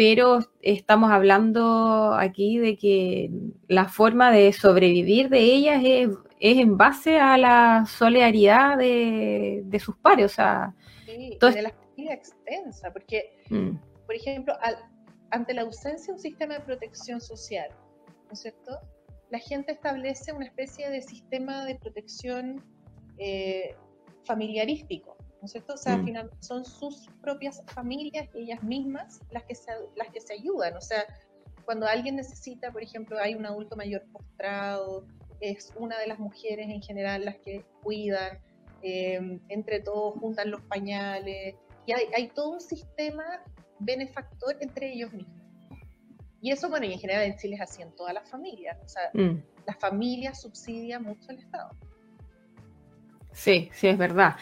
[0.00, 3.30] pero estamos hablando aquí de que
[3.68, 10.24] la forma de sobrevivir de ellas es, en base a la solidaridad de, sus pares,
[10.24, 10.74] o sea...
[11.04, 13.76] Sí, de la familia extensa, porque, mm.
[14.06, 14.54] por ejemplo,
[15.32, 17.68] ante la ausencia de un sistema de protección social,
[18.26, 18.78] ¿no es cierto?
[19.28, 22.64] La gente establece una especie de sistema de protección
[23.22, 23.76] eh,
[24.24, 25.74] familiarístico, ¿no es cierto?
[25.74, 26.04] O sea, mm.
[26.06, 30.74] final son sus propias familias, ellas mismas, las que, se, las que se ayudan.
[30.74, 31.04] O sea,
[31.66, 35.06] cuando alguien necesita, por ejemplo, hay un adulto mayor postrado,
[35.40, 38.38] es una de las mujeres en general las que cuidan,
[38.82, 43.42] em, entre todos juntan los pañales, y hay, hay, todo un sistema
[43.80, 45.40] benefactor entre ellos mismos.
[46.40, 48.78] Y eso, bueno, y en general en Chile es así en todas las familias.
[48.82, 49.42] O sea, mm.
[49.66, 51.70] las familias subsidian mucho al Estado.
[53.32, 54.36] Sí, sí, es verdad.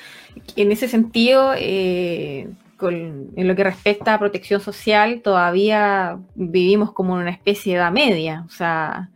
[0.57, 2.49] En ese sentido, eh,
[2.81, 7.93] en lo que respecta a protección social, todavía vivimos como en una especie de edad
[7.93, 8.45] media.
[8.47, 9.11] O sea,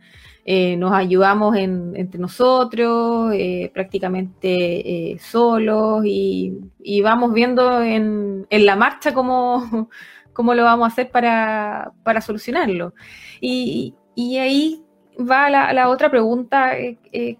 [0.45, 9.89] eh, nos ayudamos entre nosotros, eh, prácticamente solos, y, vamos viendo en, la marcha cómo,
[10.33, 12.93] cómo, lo vamos a hacer para, solucionarlo.
[13.41, 13.95] Y,
[14.39, 14.83] ahí
[15.19, 16.73] va la, la otra pregunta,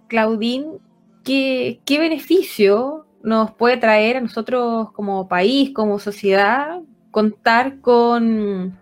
[0.07, 0.79] Claudín
[1.23, 6.81] ¿qué, beneficio nos puede traer a nosotros como país, como sociedad,
[7.11, 8.77] contar con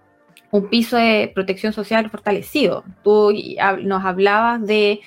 [0.52, 2.84] un piso de protección social fortalecido?
[3.04, 3.34] Tú
[3.84, 5.02] nos hablabas de,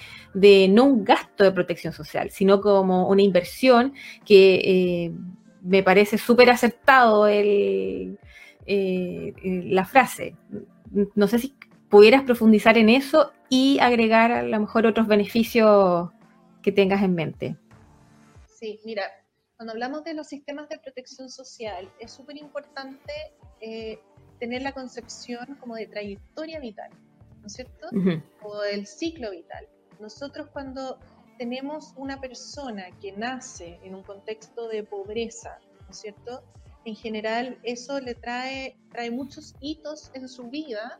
[0.70, 3.94] no un gasto de protección social, sino como una inversión
[4.25, 5.12] que eh,
[5.62, 8.18] me parece súper acertado el,
[8.66, 9.35] eh,
[9.66, 10.37] la frase.
[11.14, 11.55] No sé si
[11.88, 16.11] pudieras profundizar en eso y agregar a lo mejor otros beneficios
[16.64, 17.57] que tengas en mente.
[18.46, 19.05] Sí, mira,
[19.57, 23.12] cuando hablamos de los sistemas de protección social, es súper importante
[23.61, 23.98] eh,
[24.40, 26.90] tener la concepción como de trayectoria vital,
[27.40, 27.88] ¿no es cierto?
[28.42, 29.68] O del ciclo vital.
[30.00, 30.98] Nosotros cuando
[31.37, 36.42] tenemos una persona que nace en un contexto de pobreza, ¿no es cierto?
[36.87, 40.99] En general eso le trae, trae muchos hitos en su vida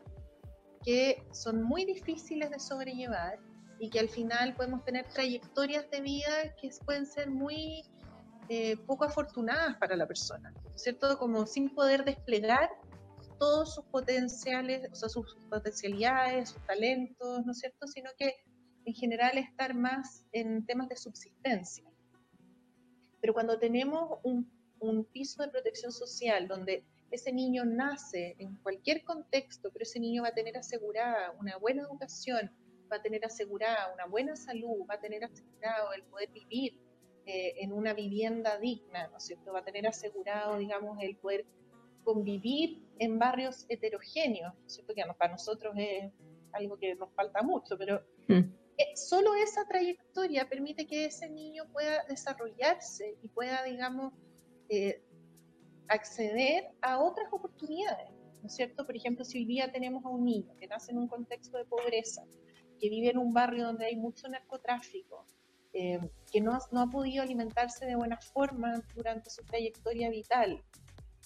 [0.83, 3.39] que son muy difíciles de sobrellevar
[3.79, 7.83] y que al final podemos tener trayectorias de vida que pueden ser muy
[8.49, 11.17] eh, poco afortunadas para la persona, ¿cierto?
[11.17, 12.69] Como sin poder desplegar
[13.39, 17.87] todos sus potenciales, o sea, sus potencialidades, sus talentos, ¿no es cierto?
[17.87, 18.35] Sino que
[18.85, 21.83] en general estar más en temas de subsistencia.
[23.19, 24.49] Pero cuando tenemos un,
[24.79, 30.23] un piso de protección social donde ese niño nace en cualquier contexto, pero ese niño
[30.23, 32.51] va a tener asegurada una buena educación,
[32.95, 36.79] va a tener asegurada una buena salud, va a tener asegurado el poder vivir
[37.25, 39.51] eh, en una vivienda digna, ¿no es cierto?
[39.51, 41.45] Va a tener asegurado, digamos, el poder
[42.03, 44.93] convivir en barrios heterogéneos, ¿no es cierto?
[44.93, 46.11] Que para nosotros es
[46.53, 48.33] algo que nos falta mucho, pero mm.
[48.77, 54.13] eh, solo esa trayectoria permite que ese niño pueda desarrollarse y pueda, digamos,
[54.69, 55.01] eh,
[55.89, 58.09] acceder a otras oportunidades,
[58.41, 58.85] ¿no es cierto?
[58.85, 61.65] Por ejemplo, si hoy día tenemos a un niño que nace en un contexto de
[61.65, 62.23] pobreza,
[62.79, 65.25] que vive en un barrio donde hay mucho narcotráfico,
[65.73, 65.99] eh,
[66.31, 70.63] que no, no, ha podido alimentarse de buena forma durante su trayectoria vital,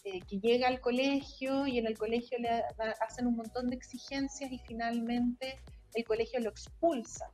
[0.05, 2.63] eh, que llega al colegio y en el colegio le
[3.01, 5.59] hacen un montón de exigencias y finalmente
[5.93, 7.29] el colegio lo expulsa.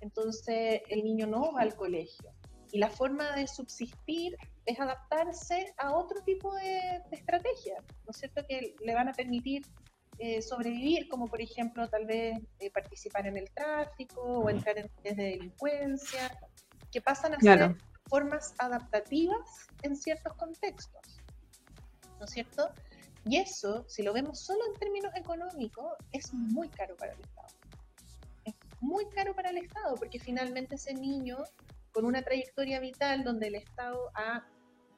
[0.00, 2.32] Entonces el niño no va al colegio.
[2.72, 8.44] Y la forma de subsistir es adaptarse a otro tipo de, estrategias, ¿no es cierto?
[8.46, 9.62] Que le van a permitir
[10.22, 14.90] eh, sobrevivir, como por ejemplo tal vez eh, participar en el tráfico o entrar en
[15.02, 16.38] redes de delincuencia,
[16.92, 17.74] que pasan a ser
[18.06, 21.22] formas adaptativas en ciertos contextos,
[22.18, 22.70] ¿no es cierto?
[23.24, 27.48] Y eso, si lo vemos solo en términos económicos, es muy caro para el Estado.
[28.44, 31.38] Es muy caro para el Estado porque finalmente ese niño
[31.92, 34.46] con una trayectoria vital donde el Estado ha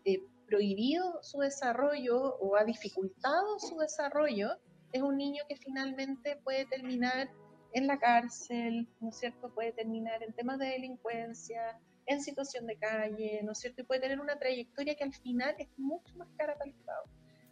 [0.05, 4.57] eh, prohibido su desarrollo o ha dificultado su desarrollo,
[4.93, 7.31] es un niño que finalmente puede terminar
[7.73, 9.53] en la cárcel, ¿no es cierto?
[9.55, 13.83] Puede terminar en temas de delincuencia, en situación de calle, ¿no es cierto?
[13.83, 17.05] Y puede tener una trayectoria que al final es mucho más cara para el Estado.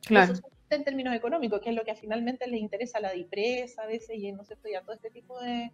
[0.07, 0.32] Claro.
[0.34, 3.86] Eso en términos económicos, que es lo que finalmente le interesa a la DIPRES a
[3.86, 4.68] veces y, ¿no es cierto?
[4.68, 5.72] y a todo este tipo de,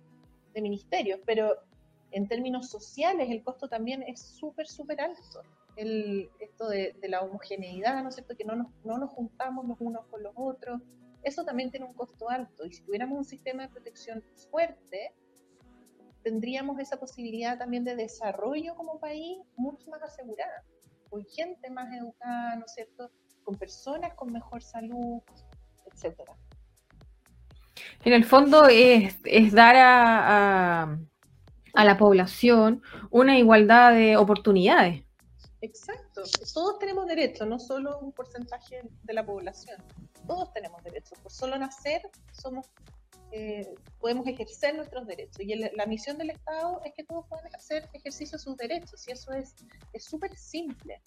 [0.55, 1.21] de ministerios.
[1.27, 1.55] Pero
[2.13, 5.43] en términos sociales el costo también es súper, súper alto.
[5.77, 8.37] El, esto de, de, la homogeneidad, ¿no es cierto?
[8.37, 10.81] Que no nos, no nos juntamos los unos con los otros,
[11.27, 12.65] eso también tiene un costo alto.
[12.65, 15.13] Y si tuviéramos un sistema de protección fuerte,
[16.23, 20.65] tendríamos esa posibilidad también de desarrollo como país mucho más asegurada,
[21.11, 23.11] con gente más educada, ¿no es cierto?
[23.43, 25.21] Con personas con mejor salud,
[25.93, 26.33] etcétera.
[28.05, 29.21] En el fondo es,
[29.53, 30.97] dar a,
[31.75, 35.03] a la población una igualdad de oportunidades.
[35.61, 36.23] Exacto,
[36.55, 39.83] todos tenemos derechos, no solo un porcentaje de la población
[40.27, 41.19] todos tenemos derechos.
[41.19, 42.03] Por solo nacer
[42.33, 42.71] somos,
[43.33, 45.41] eh, podemos ejercer nuestros derechos.
[45.41, 49.07] Y la misión del Estado es que todos puedan hacer ejercicio de sus derechos.
[49.09, 49.55] Y eso es
[50.05, 51.01] súper simple.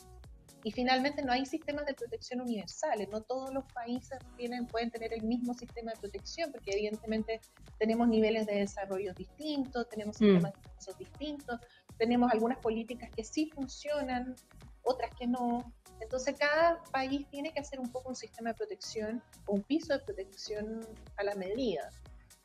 [0.63, 5.13] Y finalmente no hay sistemas de protección universales, no todos los países tienen, pueden tener
[5.13, 7.39] el mismo sistema de protección, porque evidentemente
[7.77, 10.25] tenemos niveles de desarrollo distintos, tenemos mm.
[10.25, 11.59] sistemas de protección distintos,
[11.97, 14.35] tenemos algunas políticas que sí funcionan,
[14.83, 19.21] otras que no, entonces cada país tiene que hacer un poco un sistema de protección,
[19.47, 20.85] un piso de protección
[21.17, 21.89] a la medida.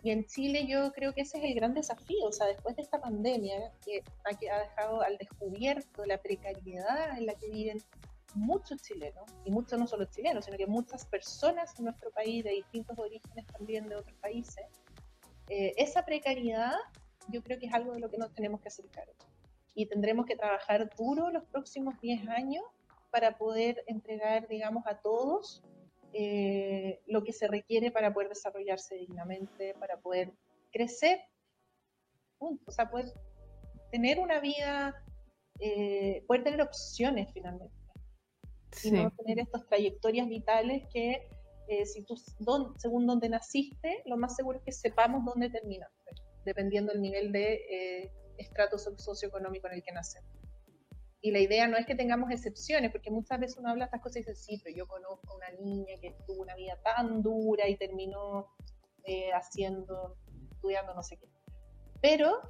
[0.03, 2.83] Y en Chile yo creo que ese es el gran desafío, o sea, después de
[2.83, 7.79] esta pandemia que ha dejado al descubierto la precariedad en la que viven
[8.35, 12.51] muchos chilenos, y muchos no solo chilenos, sino que muchas personas en nuestro país de
[12.51, 14.65] distintos orígenes también de otros países,
[15.49, 16.75] eh, esa precariedad
[17.29, 19.15] yo creo que es algo de lo que nos tenemos que hacer cargo.
[19.75, 22.63] Y tendremos que trabajar duro los próximos 10 años
[23.15, 25.63] para poder entregar, digamos, a todos
[26.13, 30.33] eh, lo que se requiere para poder desarrollarse dignamente, para poder
[30.73, 31.21] crecer,
[32.41, 33.07] o sea, poder
[33.93, 35.01] tener una vida,
[35.61, 37.73] eh, poder tener opciones finalmente.
[38.83, 41.29] Y no tener estas trayectorias vitales que,
[41.69, 42.17] eh, si tú,
[42.79, 46.11] según donde naciste, lo más seguro es que sepamos dónde terminaste,
[46.45, 50.44] dependiendo del nivel de estrato socioeconómico en el que nacemos.
[51.25, 54.17] Y la idea no es que tengamos excepciones, porque muchas veces uno habla estas cosas
[54.17, 57.67] y dice, sí, pero yo conozco a una niña que tuvo una vida tan dura
[57.67, 58.49] y terminó
[59.05, 60.19] eh, haciendo,
[60.51, 61.27] estudiando no sé qué.
[62.03, 62.43] Pero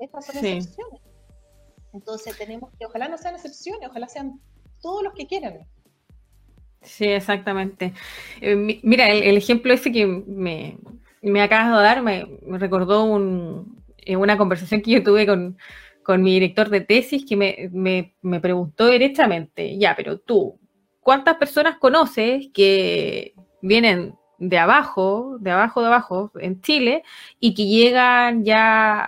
[0.00, 1.00] estas son excepciones.
[1.94, 4.40] Entonces tenemos que, ojalá no sean excepciones, ojalá sean
[4.82, 5.68] todos los que quieran.
[6.82, 7.92] Sí, exactamente.
[8.40, 10.76] Eh, mira, el, ejemplo ese que me,
[11.22, 12.26] me acabas de dar me,
[12.58, 15.56] recordó un, eh, una conversación que yo tuve con,
[16.08, 20.58] con mi director de tesis que me, preguntó directamente, ya, pero tú,
[21.00, 27.02] ¿cuántas personas conoces que vienen de abajo, de abajo, de abajo, en Chile,
[27.38, 29.04] y que llegan ya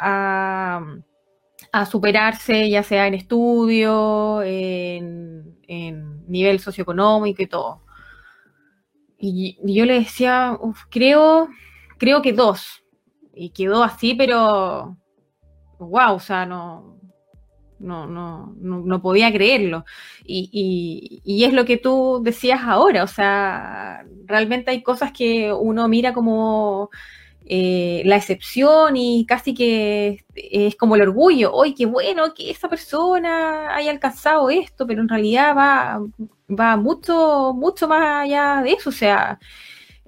[1.73, 5.57] a, superarse, ya sea en estudio, en,
[6.29, 7.83] nivel socioeconómico y todo?
[9.17, 10.59] Y, yo le decía,
[10.91, 11.49] creo,
[11.97, 12.85] creo que dos.
[13.35, 15.00] Y quedó así, pero
[15.89, 16.99] wow, o sea, no,
[17.79, 19.85] no, no, no, podía creerlo.
[20.25, 25.89] Y, y, es lo que tú decías ahora, o sea, realmente hay cosas que uno
[25.89, 26.91] mira como
[27.47, 32.69] eh, la excepción y casi que es como el orgullo, hoy qué bueno que esa
[32.69, 36.01] persona haya alcanzado esto, pero en realidad va,
[36.49, 39.39] va mucho, mucho más allá de eso, o sea,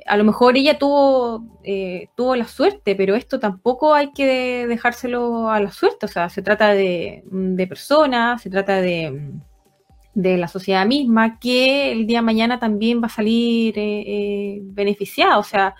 [0.07, 5.51] a lo mejor ella tuvo, eh, tuvo la suerte, pero esto tampoco hay que dejárselo
[5.51, 9.33] a la suerte, o sea, se trata de, de personas, se trata de
[10.15, 14.61] de la sociedad misma que el día de mañana también va a salir eh, eh,
[14.63, 15.39] beneficiada.
[15.39, 15.75] O sea,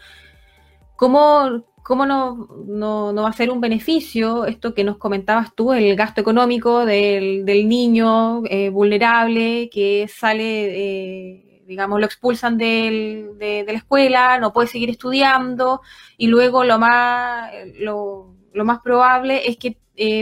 [0.97, 5.95] ¿cómo, cómo no, no, va a ser un beneficio esto que nos comentabas tú, el
[5.97, 14.39] gasto económico del, niño eh, vulnerable que sale, digamos, lo expulsan de, de, la escuela,
[14.39, 15.81] no puede seguir estudiando
[16.17, 19.79] y luego lo más, lo, lo más probable es que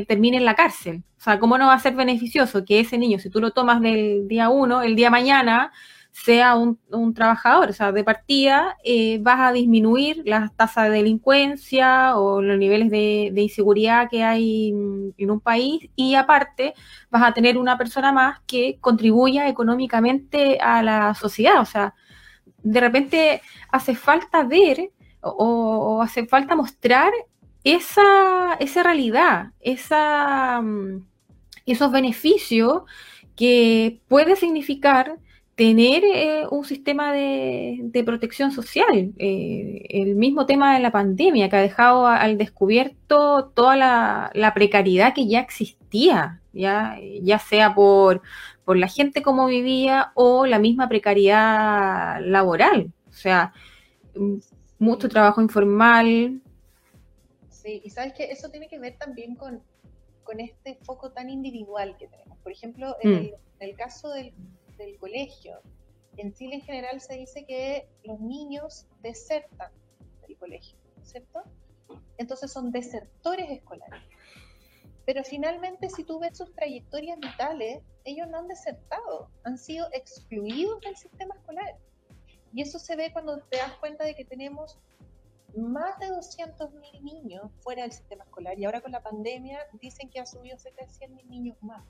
[0.06, 1.02] termine en la cárcel?
[1.18, 3.80] O sea, ¿cómo no va a ser beneficioso que ese niño, si tú lo tomas
[3.80, 5.72] del día uno, el día mañana
[6.12, 6.78] sea un,
[7.14, 7.70] trabajador?
[7.70, 12.90] O sea, de partida eh, vas a disminuir las tasas de delincuencia o los niveles
[12.90, 16.74] de, inseguridad que hay en un país y aparte
[17.10, 21.60] vas a tener una persona más que contribuya económicamente a la sociedad.
[21.60, 21.94] O sea,
[22.62, 24.90] de repente hace falta ver
[25.22, 27.12] o, hace falta mostrar
[27.64, 31.04] esa, esa realidad, esa, mm,
[31.66, 32.82] esos beneficios
[33.36, 35.18] que puede significar
[35.60, 39.12] tener eh, un sistema de, protección social.
[39.18, 45.12] Eh, el mismo tema de la pandemia que ha dejado al descubierto toda la, precariedad
[45.12, 48.22] que ya existía, ya, ya sea por,
[48.64, 52.94] por la gente como vivía o la misma precariedad laboral.
[53.10, 53.52] O sea,
[54.78, 56.40] mucho trabajo informal.
[57.50, 59.60] Sí, y sabes que eso tiene que ver también con
[60.30, 62.38] con este foco tan individual que tenemos.
[62.38, 63.30] Por ejemplo, en, mm.
[63.58, 64.32] el, caso del,
[64.98, 65.60] colegio,
[66.16, 69.72] en Chile en general se dice que los niños desertan
[70.26, 71.42] del colegio, ¿cierto?
[72.18, 74.02] Entonces son desertores escolares.
[75.06, 80.80] Pero finalmente, si tú ves sus trayectorias vitales, ellos no han desertado, han sido excluidos
[80.82, 81.78] del sistema escolar.
[82.52, 84.78] Y eso se ve cuando te das cuenta de que tenemos
[85.56, 90.20] más de 200.000 niños fuera del sistema escolar y ahora con la pandemia dicen que
[90.20, 91.84] ha subido cerca de 100.000 niños más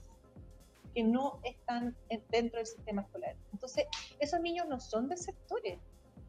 [0.94, 1.96] que no están
[2.30, 3.36] dentro del sistema escolar.
[3.52, 3.86] Entonces,
[4.18, 5.78] esos niños no son desertores,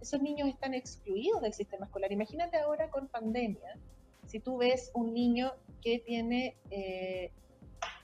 [0.02, 2.12] esos niños están excluidos del sistema escolar.
[2.12, 3.78] Imagínate ahora con pandemia,
[4.28, 7.32] si tú ves un niño que tiene eh,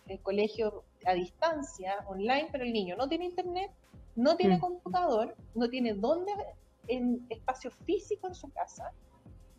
[0.07, 3.71] el colegio a distancia, online, pero el niño no tiene internet,
[4.15, 4.59] no tiene mm.
[4.59, 6.31] computador, no tiene dónde
[6.87, 8.91] en espacio físico en su casa,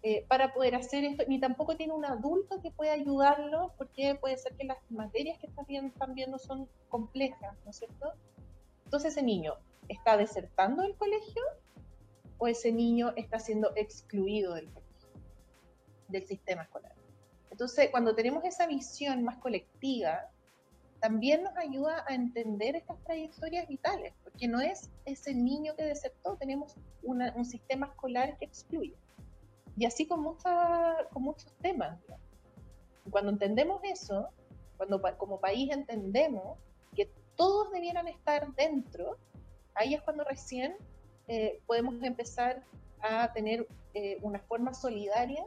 [0.03, 4.37] eh, para poder hacer esto, ni tampoco tiene un adulto que pueda ayudarlo, porque puede
[4.37, 8.13] ser que las materias que están viendo, son complejas, ¿no es cierto?
[8.85, 9.55] Entonces ese niño
[9.89, 11.43] está desertando del colegio
[12.39, 14.69] o ese niño está siendo excluido del
[16.09, 16.95] del sistema escolar.
[17.51, 20.31] Entonces, cuando tenemos esa visión más colectiva,
[21.01, 26.37] también nos ayuda a entender estas trayectorias vitales, porque no es ese niño que desertó,
[26.37, 28.97] tenemos un sistema escolar que excluye.
[29.79, 31.99] Y así con, con muchos temas.
[33.11, 34.29] Cuando entendemos eso,
[34.77, 36.59] cuando como país entendemos
[36.95, 39.17] que todos debieran estar dentro,
[39.75, 40.77] ahí es cuando recién
[41.29, 42.65] eh, podemos empezar
[43.01, 45.45] a tener eh, una forma solidaria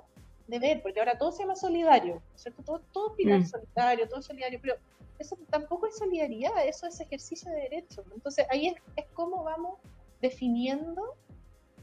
[0.48, 2.64] de ver, porque ahora todo se llama solidario, ¿cierto?
[2.64, 3.46] Todo, todo mm.
[3.46, 4.76] solidario, todo solidario, pero
[5.20, 8.06] eso tampoco es solidaridad, eso es ejercicio de derechos.
[8.14, 9.80] Entonces ahí es, es cómo vamos
[10.22, 11.16] definiendo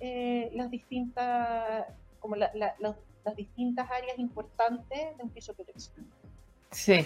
[0.00, 1.86] eh, las distintas
[2.18, 6.06] como las distintas áreas importantes de un piso protección.
[6.70, 7.04] Sí.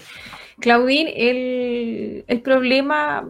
[0.59, 3.29] Claudine, el, el problema,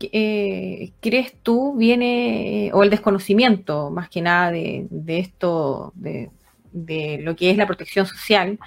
[0.00, 6.30] eh, crees tú, viene, o el desconocimiento más que nada de, de esto, de,
[6.72, 8.58] de, lo que es la protección social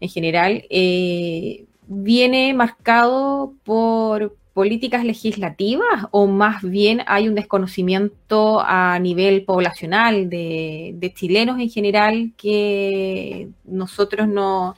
[0.00, 8.98] en general, eh, viene marcado por, políticas legislativas o más bien hay un desconocimiento a
[8.98, 14.76] nivel poblacional de, chilenos en general que nosotros no,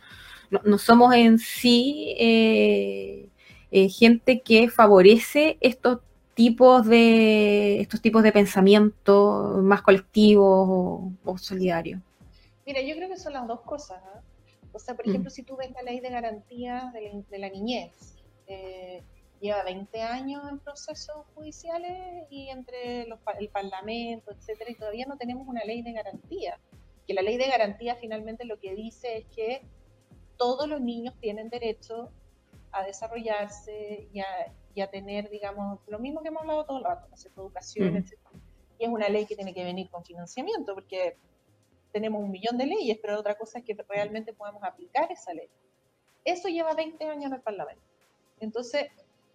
[0.78, 3.28] somos en sí eh,
[3.70, 6.00] eh, gente que favorece estos
[6.34, 12.00] tipos de estos tipos de pensamiento más colectivos o, solidarios?
[12.66, 14.02] Mira, yo creo que son las dos cosas.
[14.72, 15.10] O sea, por mm.
[15.10, 18.16] ejemplo, si tú ves la ley de garantía de la, niñez,
[18.46, 19.02] eh,
[19.42, 25.48] lleva 20 años en procesos judiciales y entre el Parlamento, etcétera, y todavía no tenemos
[25.48, 26.60] una ley de garantía.
[27.06, 29.62] Que la ley de garantía finalmente lo que dice es que
[30.38, 32.12] todos los niños tienen derecho
[32.70, 34.20] a desarrollarse y
[34.80, 37.42] a, tener, digamos, lo mismo que hemos hablado todo el rato, ¿no?
[37.42, 37.96] educación, mm.
[37.96, 38.30] etcétera.
[38.78, 41.16] Y es una ley que tiene que venir con financiamiento, porque
[41.90, 45.50] tenemos un millón de leyes, pero otra cosa es que realmente podamos aplicar esa ley.
[46.24, 47.84] Eso lleva 20 años en el Parlamento.
[48.38, 48.86] Entonces,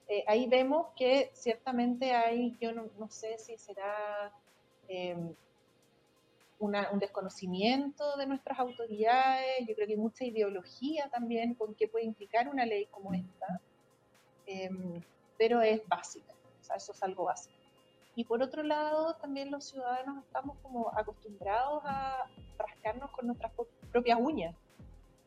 [0.08, 4.32] eh, ahí vemos que ciertamente hay, yo no, sé si será
[4.88, 5.34] em,
[6.60, 12.06] un desconocimiento de nuestras autoridades, yo creo que hay mucha ideología también con qué puede
[12.06, 13.62] implicar una ley como esta,
[14.46, 15.02] em,
[15.38, 17.58] pero es básica, o sea, eso es algo básico.
[18.16, 22.26] Y por otro lado, también los ciudadanos estamos como acostumbrados a
[22.58, 23.52] rascarnos con nuestras
[23.92, 24.56] propias uñas.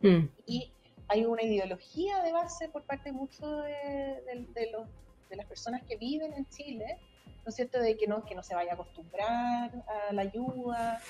[0.00, 0.24] Mm.
[0.46, 0.72] Y
[1.10, 6.48] hay una ideología de base por parte mucho de, de, las personas que viven en
[6.48, 6.98] Chile,
[7.44, 11.00] ¿no es cierto?, de que no, que no se vaya a acostumbrar a la ayuda,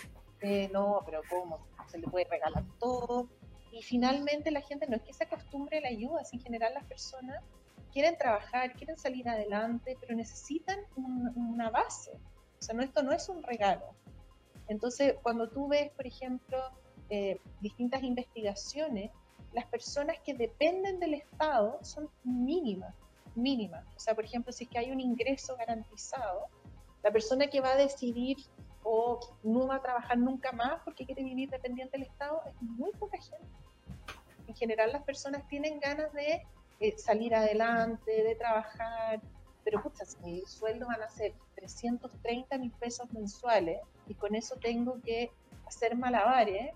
[0.72, 1.66] no, pero ¿cómo?
[1.86, 3.28] Se le puede regalar todo.
[3.72, 6.72] Y finalmente la gente no es que se acostumbre a la ayuda, es en general
[6.74, 7.42] las personas
[7.92, 12.12] quieren trabajar, quieren salir adelante, pero necesitan una base.
[12.58, 13.94] O sea, no, esto no es un regalo.
[14.68, 16.58] Entonces, cuando tú ves, por ejemplo,
[17.10, 19.10] eh, distintas investigaciones,
[19.52, 22.94] las personas que dependen del Estado son mínimas,
[23.34, 23.84] mínimas.
[23.96, 26.46] O sea, por ejemplo, si es que hay un ingreso garantizado,
[27.02, 28.36] la persona que va a decidir
[28.82, 32.92] o no va a trabajar nunca más porque quiere vivir dependiente del Estado es muy
[32.92, 33.46] poca gente.
[34.46, 36.42] En general, las personas tienen ganas de
[36.80, 39.20] eh, salir adelante, de trabajar,
[39.64, 44.56] pero pucha, si mi sueldo van a ser 330 mil pesos mensuales y con eso
[44.56, 45.30] tengo que
[45.66, 46.72] hacer malabares,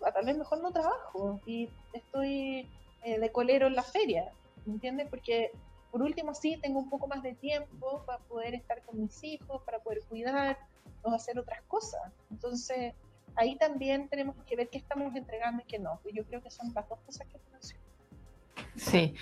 [0.00, 2.68] tal vez mejor no trabajo y estoy
[3.04, 4.30] eh, de colero en la feria,
[4.64, 5.08] ¿me entiendes?
[5.08, 5.50] Porque
[5.90, 9.62] por último sí tengo un poco más de tiempo para poder estar con mis hijos,
[9.62, 10.58] para poder cuidar
[11.02, 12.12] o hacer otras cosas.
[12.30, 12.94] Entonces,
[13.36, 16.00] ahí también tenemos que ver qué estamos entregando y qué no.
[16.12, 17.86] Yo creo que son las dos cosas que menciono.
[18.76, 19.14] Sí.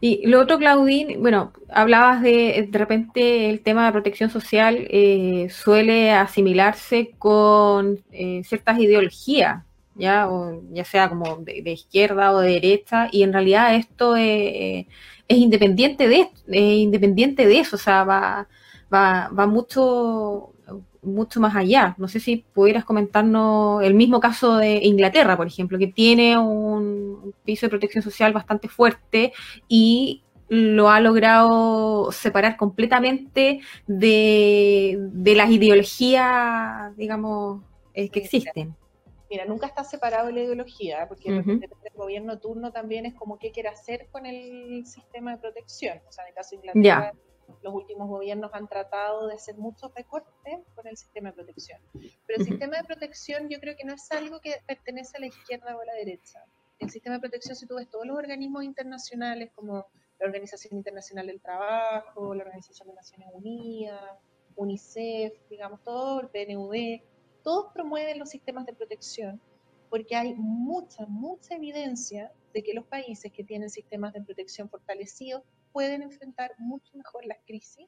[0.00, 5.48] Y lo otro, Claudine, bueno, hablabas de de repente el tema de protección social eh,
[5.50, 9.64] suele asimilarse con eh, ciertas ideologías,
[9.98, 14.86] ya, o ya sea como de, izquierda o de derecha, y en realidad esto es
[15.28, 18.48] independiente de independiente de eso, o sea, va,
[18.92, 20.52] va, va mucho
[21.06, 21.94] mucho más allá.
[21.98, 27.32] No sé si pudieras comentarnos el mismo caso de Inglaterra, por ejemplo, que tiene un
[27.44, 29.32] piso de protección social bastante fuerte
[29.68, 34.98] y lo ha logrado separar completamente de,
[35.36, 37.62] las ideologías, digamos,
[37.94, 38.74] eh, que existen.
[39.28, 43.50] Mira, nunca está separado de la ideología, porque el gobierno turno también es como qué
[43.50, 46.00] quiere hacer con el sistema de protección.
[46.08, 47.12] O sea, en el caso de Inglaterra,
[47.62, 51.80] los últimos gobiernos han tratado de hacer muchos recortes con el sistema de protección.
[51.92, 55.26] Pero el sistema de protección yo creo que no es algo que pertenece a la
[55.26, 56.44] izquierda o a la derecha.
[56.78, 59.86] El sistema de protección, si tú ves todos los organismos internacionales como
[60.18, 64.02] la Organización Internacional del Trabajo, la Organización de Naciones Unidas,
[64.56, 67.00] UNICEF, digamos, todo el PNUD,
[67.46, 69.40] todos promueven los sistemas de protección
[69.88, 75.44] porque hay mucha, mucha evidencia de que los países que tienen sistemas de protección fortalecidos
[75.70, 77.86] pueden enfrentar mucho mejor las crisis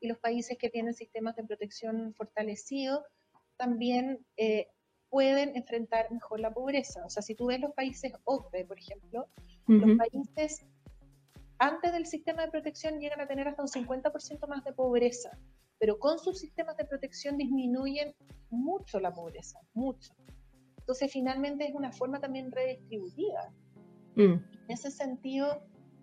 [0.00, 3.02] y los países que tienen sistemas de protección fortalecidos
[3.58, 4.68] también eh,
[5.10, 7.04] pueden enfrentar mejor la pobreza.
[7.04, 9.28] O sea, si tú ves los países OCDE, por ejemplo,
[9.66, 10.64] los países
[11.58, 15.38] antes del sistema de protección llegan a tener hasta un 50% más de pobreza,
[15.84, 18.14] pero con sus sistemas de protección disminuyen
[18.48, 20.14] mucho la pobreza, mucho.
[20.78, 23.52] Entonces, finalmente es una forma también redistributiva.
[24.14, 24.32] Mm.
[24.32, 25.62] En ese sentido,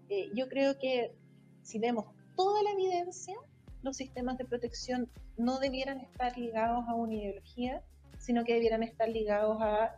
[0.10, 1.16] eh, yo creo que
[1.64, 2.06] si vemos
[2.36, 3.36] toda la evidencia,
[3.82, 7.82] los sistemas de protección no debieran estar ligados a una ideología,
[8.20, 9.96] sino que debieran estar ligados a,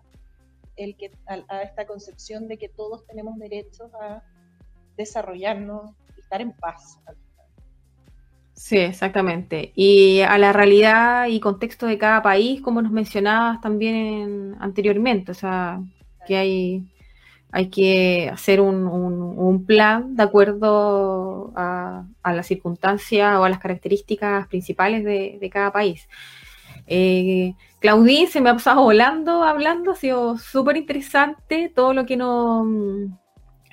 [0.78, 4.24] el que, a, esta concepción de que todos tenemos derechos a
[4.96, 7.00] desarrollarnos y estar en paz.
[8.64, 9.74] Sí, exactamente.
[9.76, 15.36] Y a la realidad y contexto de cada país, como nos mencionabas también anteriormente, o
[15.36, 15.82] sea,
[16.26, 16.86] que hay
[17.52, 25.04] hay que hacer un, plan de acuerdo a, las circunstancias o a las características principales
[25.04, 26.08] de, cada país.
[26.88, 32.18] Eh, Claudine, se me ha pasado volando, hablando, ha sido súper interesante todo lo que
[32.18, 32.66] nos,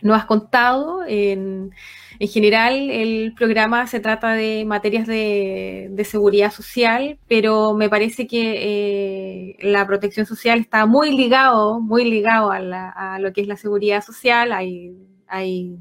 [0.03, 1.05] nos has contado.
[1.07, 1.73] En,
[2.19, 9.55] en general, el programa se trata de materias de, seguridad social, pero me parece que
[9.55, 14.05] eh, la protección social está muy ligado, muy ligado a, lo que es la seguridad
[14.05, 14.53] social.
[14.53, 14.93] Hay,
[15.27, 15.77] hay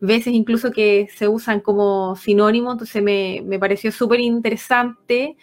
[0.00, 5.36] veces incluso que se usan como sinónimo, entonces me, me pareció súper interesante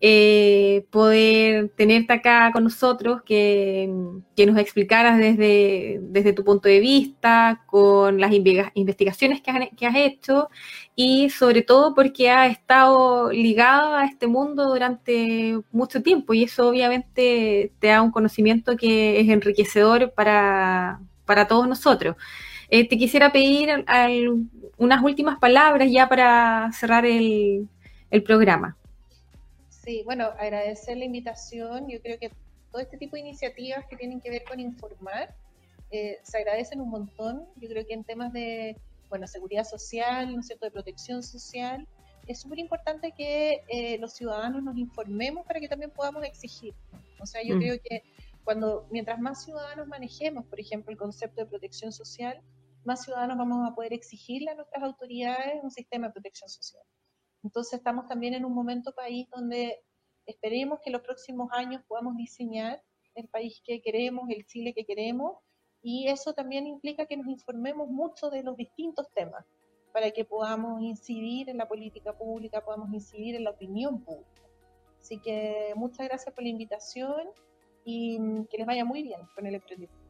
[0.00, 3.88] eh, poder tenerte acá con nosotros, que,
[4.46, 9.96] nos explicaras desde, desde, tu punto de vista, con las investigaciones que has, que has,
[9.96, 10.50] hecho
[10.94, 16.68] y sobre todo porque has estado ligado a este mundo durante mucho tiempo y eso
[16.68, 22.16] obviamente te da un conocimiento que es enriquecedor para, para todos nosotros.
[22.68, 23.84] Eh, te quisiera pedir
[24.76, 27.68] unas últimas palabras ya para cerrar el,
[28.10, 28.76] el programa.
[29.84, 31.88] Sí, bueno, agradecer la invitación.
[31.88, 32.30] Yo creo que
[32.70, 35.34] todo este tipo de iniciativas que tienen que ver con informar
[35.90, 37.46] eh, se agradecen un montón.
[37.56, 38.76] Yo creo que en temas de
[39.10, 41.86] bueno, seguridad social, ¿no es cierto?, de protección social,
[42.26, 46.74] es súper importante que eh, los ciudadanos nos informemos para que también podamos exigir.
[47.20, 47.58] O sea, yo mm.
[47.58, 48.02] creo que
[48.42, 52.40] cuando mientras más ciudadanos manejemos, por ejemplo, el concepto de protección social,
[52.84, 56.82] más ciudadanos vamos a poder exigirle a nuestras autoridades un sistema de protección social.
[57.44, 59.78] Entonces estamos también en un momento país donde
[60.26, 62.82] esperemos que los próximos años podamos diseñar
[63.14, 65.36] el país que queremos, el Chile que queremos,
[65.82, 69.44] y eso también implica que nos informemos mucho de los distintos temas
[69.92, 74.42] para que podamos incidir en la política pública, podamos incidir en la opinión pública.
[74.98, 77.28] Así que muchas gracias por la invitación
[77.84, 78.18] y
[78.50, 80.03] que les vaya muy bien con el emprendimiento.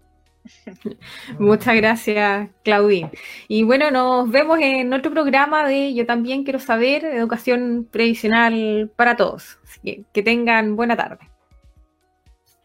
[1.38, 3.10] Muchas gracias, Claudine.
[3.48, 9.16] Y bueno, nos vemos en otro programa de Yo también quiero saber, educación previsional para
[9.16, 9.58] todos.
[9.64, 11.30] Así que que tengan buena tarde.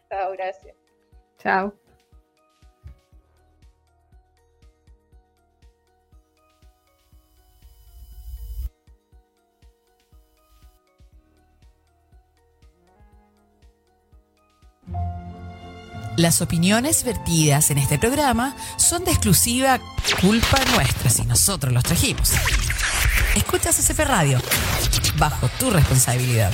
[0.08, 0.74] Chao, gracias.
[1.38, 1.79] Chao.
[16.20, 19.80] Las opiniones vertidas en este programa son de exclusiva
[20.20, 22.32] culpa nuestra si nosotros los trajimos.
[23.34, 24.38] Escuchas CCP Radio,
[25.16, 26.52] bajo tu responsabilidad.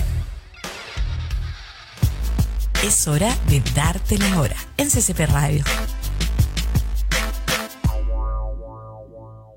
[2.85, 5.64] Es hora de darte la hora en CCP Radio.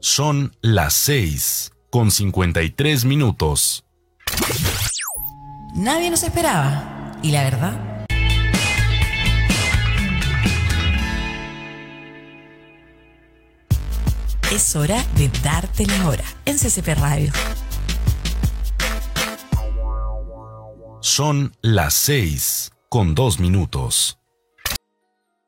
[0.01, 3.86] Son las 6 con 53 minutos.
[5.76, 6.95] Nadie nos esperaba.
[7.22, 7.88] Y la verdad
[14.52, 17.32] Es hora de darte la hora en CCP Radio.
[21.02, 24.18] Son las 6 con 2 minutos.